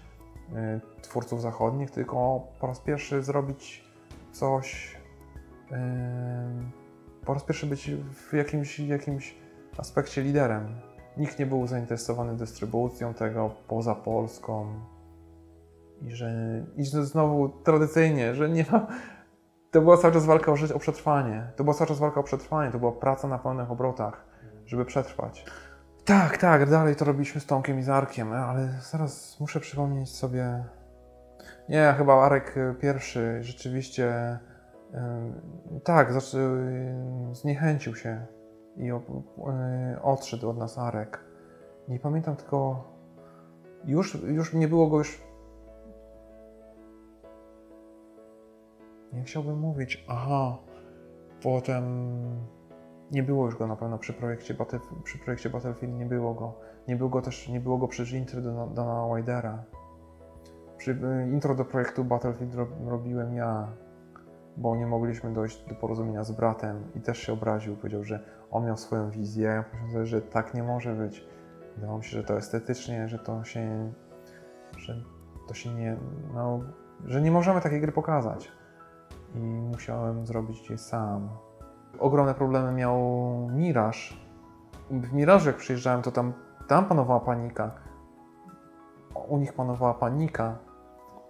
twórców 1.02 1.42
zachodnich, 1.42 1.90
tylko 1.90 2.46
po 2.61 2.66
raz 2.66 2.80
pierwszy 2.80 3.22
zrobić 3.22 3.84
coś, 4.32 4.96
y, 5.72 5.74
po 7.26 7.34
raz 7.34 7.44
pierwszy 7.44 7.66
być 7.66 7.90
w 8.12 8.32
jakimś, 8.32 8.80
jakimś 8.80 9.34
aspekcie 9.78 10.22
liderem. 10.22 10.68
Nikt 11.16 11.38
nie 11.38 11.46
był 11.46 11.66
zainteresowany 11.66 12.37
dystrybucją 12.37 13.14
tego 13.14 13.50
poza 13.68 13.94
Polską. 13.94 14.66
I 16.02 16.11
że 16.11 16.32
i 16.76 16.84
znowu 16.84 17.48
tradycyjnie, 17.48 18.34
że 18.34 18.48
nie 18.48 18.64
ma. 18.72 18.87
To 19.70 19.80
była 19.80 19.96
cały 19.96 20.14
czas 20.14 20.26
walka 20.26 20.52
o 20.52 20.56
życie, 20.56 20.74
o 20.74 20.78
przetrwanie. 20.78 21.52
To 21.56 21.64
była 21.64 21.74
cały 21.74 21.88
czas 21.88 21.98
walka 21.98 22.20
o 22.20 22.22
przetrwanie, 22.22 22.72
to 22.72 22.78
była 22.78 22.92
praca 22.92 23.28
na 23.28 23.38
pełnych 23.38 23.70
obrotach, 23.70 24.24
żeby 24.66 24.84
przetrwać. 24.84 25.44
Tak, 26.09 26.38
tak, 26.38 26.71
dalej 26.71 26.97
to 26.97 27.05
robiliśmy 27.05 27.40
z 27.40 27.47
Tomkiem 27.47 27.79
i 27.79 27.83
z 27.83 27.88
Arkiem, 27.88 28.33
ale 28.33 28.68
zaraz 28.90 29.40
muszę 29.40 29.61
przypomnieć 29.61 30.11
sobie. 30.11 30.64
Nie, 31.68 31.94
chyba 31.99 32.25
Arek 32.25 32.55
pierwszy 32.81 33.38
rzeczywiście 33.42 34.38
yy, 34.92 35.81
tak, 35.81 36.12
znaczy, 36.12 36.38
zniechęcił 37.33 37.94
się 37.94 38.27
i 38.77 38.85
yy, 38.85 38.97
odszedł 40.03 40.51
od 40.51 40.59
nas 40.59 40.79
Arek. 40.79 41.25
Nie 41.88 42.01
pamiętam 42.01 42.37
tylko. 42.37 42.85
Już, 43.85 44.14
już 44.14 44.55
nie 44.55 44.68
było 44.68 44.87
go 44.87 44.99
już 44.99 45.23
Nie 49.12 49.23
chciałbym 49.25 49.59
mówić, 49.59 50.05
aha, 50.09 50.59
potem 51.42 51.85
nie 53.12 53.23
było 53.23 53.44
już 53.44 53.57
go 53.57 53.66
na 53.66 53.77
pewno 53.77 53.99
przy 53.99 54.12
projekcie, 54.12 54.55
Battle, 54.55 54.81
przy 55.05 55.18
projekcie 55.18 55.51
Battlefield, 55.51 55.94
nie 55.94 56.07
było 56.07 56.35
go. 56.35 56.55
Nie 56.88 56.97
było 56.97 57.11
go 57.11 57.23
też, 57.23 57.49
nie 57.49 57.61
było 57.61 57.79
go 57.79 57.88
przy 57.88 58.16
intro 58.16 58.40
do 58.40 58.66
Dona 58.66 59.16
Widera. 59.16 59.64
Przy 60.77 60.90
y, 60.90 61.31
intro 61.33 61.55
do 61.55 61.64
projektu 61.64 62.05
Battlefield 62.05 62.55
robiłem 62.87 63.35
ja, 63.35 63.68
bo 64.57 64.77
nie 64.77 64.87
mogliśmy 64.87 65.33
dojść 65.33 65.64
do 65.68 65.75
porozumienia 65.75 66.25
z 66.25 66.33
bratem 66.33 66.85
i 66.94 67.01
też 67.01 67.18
się 67.18 67.33
obraził, 67.33 67.77
powiedział, 67.77 68.05
że 68.05 68.21
on 68.51 68.66
miał 68.66 68.77
swoją 68.77 69.11
wizję, 69.11 69.44
ja 69.44 69.64
powiedziałem, 69.81 70.07
że 70.07 70.23
tak 70.23 70.55
nie 70.55 70.62
może 70.62 70.94
być. 70.94 71.27
Wydawało 71.75 71.99
mi 71.99 72.05
się, 72.05 72.11
że 72.11 72.25
to 72.25 72.37
estetycznie, 72.37 73.09
że 73.09 73.18
to 73.18 73.44
się, 73.44 73.92
że 74.77 75.05
to 75.49 75.55
się 75.55 75.75
nie, 75.75 75.97
no, 76.35 76.61
że 77.05 77.23
nie 77.23 77.31
możemy 77.31 77.61
takiej 77.61 77.81
gry 77.81 77.92
pokazać 77.92 78.53
i 79.35 79.38
musiałem 79.38 80.27
zrobić 80.27 80.71
je 80.71 80.79
sam. 80.79 81.29
Ogromne 81.98 82.34
problemy 82.34 82.72
miał 82.72 82.98
Miraż. 83.50 84.20
W 84.90 85.12
Mirażu 85.12 85.48
jak 85.48 85.56
przyjeżdżałem, 85.56 86.02
to 86.02 86.12
tam, 86.12 86.32
tam 86.68 86.84
panowała 86.84 87.20
panika. 87.20 87.70
U 89.28 89.38
nich 89.38 89.52
panowała 89.52 89.94
panika, 89.94 90.58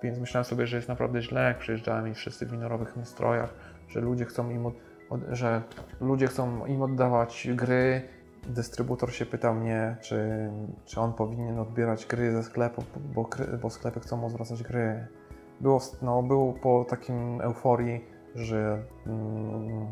więc 0.02 0.18
myślałem 0.18 0.44
sobie, 0.44 0.66
że 0.66 0.76
jest 0.76 0.88
naprawdę 0.88 1.22
źle, 1.22 1.42
jak 1.42 1.58
przyjeżdżałem 1.58 2.08
i 2.08 2.14
wszyscy 2.14 2.46
w 2.46 2.52
minorowych 2.52 2.94
strojach, 3.04 3.54
że 3.88 4.00
ludzie 4.00 4.24
chcą 4.24 4.50
im, 4.50 4.66
od, 4.66 4.74
od, 5.10 5.20
że 5.30 5.62
ludzie 6.00 6.26
chcą 6.26 6.66
im 6.66 6.82
oddawać 6.82 7.48
gry. 7.54 8.02
Dystrybutor 8.48 9.12
się 9.12 9.26
pytał 9.26 9.54
mnie, 9.54 9.96
czy, 10.00 10.50
czy 10.84 11.00
on 11.00 11.12
powinien 11.12 11.58
odbierać 11.58 12.06
gry 12.06 12.32
ze 12.32 12.42
sklepu, 12.42 12.82
bo, 13.14 13.28
bo 13.62 13.70
sklepy 13.70 14.00
chcą 14.00 14.26
odwracać 14.26 14.62
gry 14.62 15.08
było, 15.60 15.80
no, 16.02 16.22
było 16.22 16.52
po 16.52 16.84
takim 16.88 17.40
euforii, 17.40 18.04
że 18.34 18.82
mm, 19.06 19.86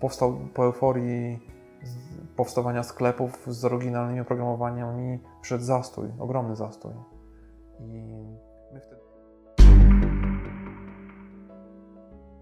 powstał 0.00 0.38
po 0.54 0.64
euforii 0.64 1.40
powstawania 2.36 2.82
sklepów 2.82 3.44
z 3.46 3.64
oryginalnymi 3.64 4.20
oprogramowaniami 4.20 5.18
przed 5.40 5.62
zastój, 5.62 6.08
ogromny 6.18 6.56
zastój. 6.56 6.92
I 7.80 8.02
my 8.72 8.80
wtedy... 8.80 9.00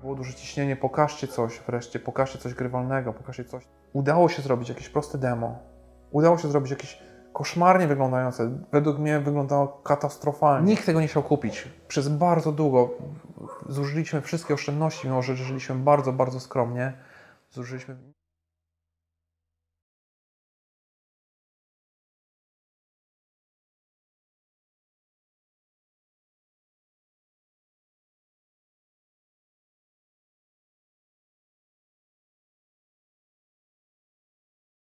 Było 0.00 0.14
duże 0.14 0.34
ciśnienie, 0.34 0.76
pokażcie 0.76 1.28
coś 1.28 1.60
wreszcie, 1.66 1.98
pokażcie 1.98 2.38
coś 2.38 2.54
grywalnego, 2.54 3.12
pokażcie 3.12 3.44
coś. 3.44 3.68
Udało 3.92 4.28
się 4.28 4.42
zrobić 4.42 4.68
jakieś 4.68 4.88
proste 4.88 5.18
demo. 5.18 5.58
Udało 6.10 6.38
się 6.38 6.48
zrobić 6.48 6.70
jakieś 6.70 7.02
koszmarnie 7.34 7.86
wyglądające. 7.86 8.58
Według 8.72 8.98
mnie 8.98 9.20
wyglądało 9.20 9.68
katastrofalnie. 9.68 10.70
Nikt 10.70 10.86
tego 10.86 11.00
nie 11.00 11.08
chciał 11.08 11.22
kupić. 11.22 11.68
Przez 11.88 12.08
bardzo 12.08 12.52
długo 12.52 12.90
zużyliśmy 13.68 14.20
wszystkie 14.20 14.54
oszczędności, 14.54 15.08
mimo 15.08 15.22
że 15.22 15.36
żyliśmy 15.36 15.74
bardzo, 15.74 16.12
bardzo 16.12 16.40
skromnie. 16.40 16.92
Zużyliśmy 17.50 17.96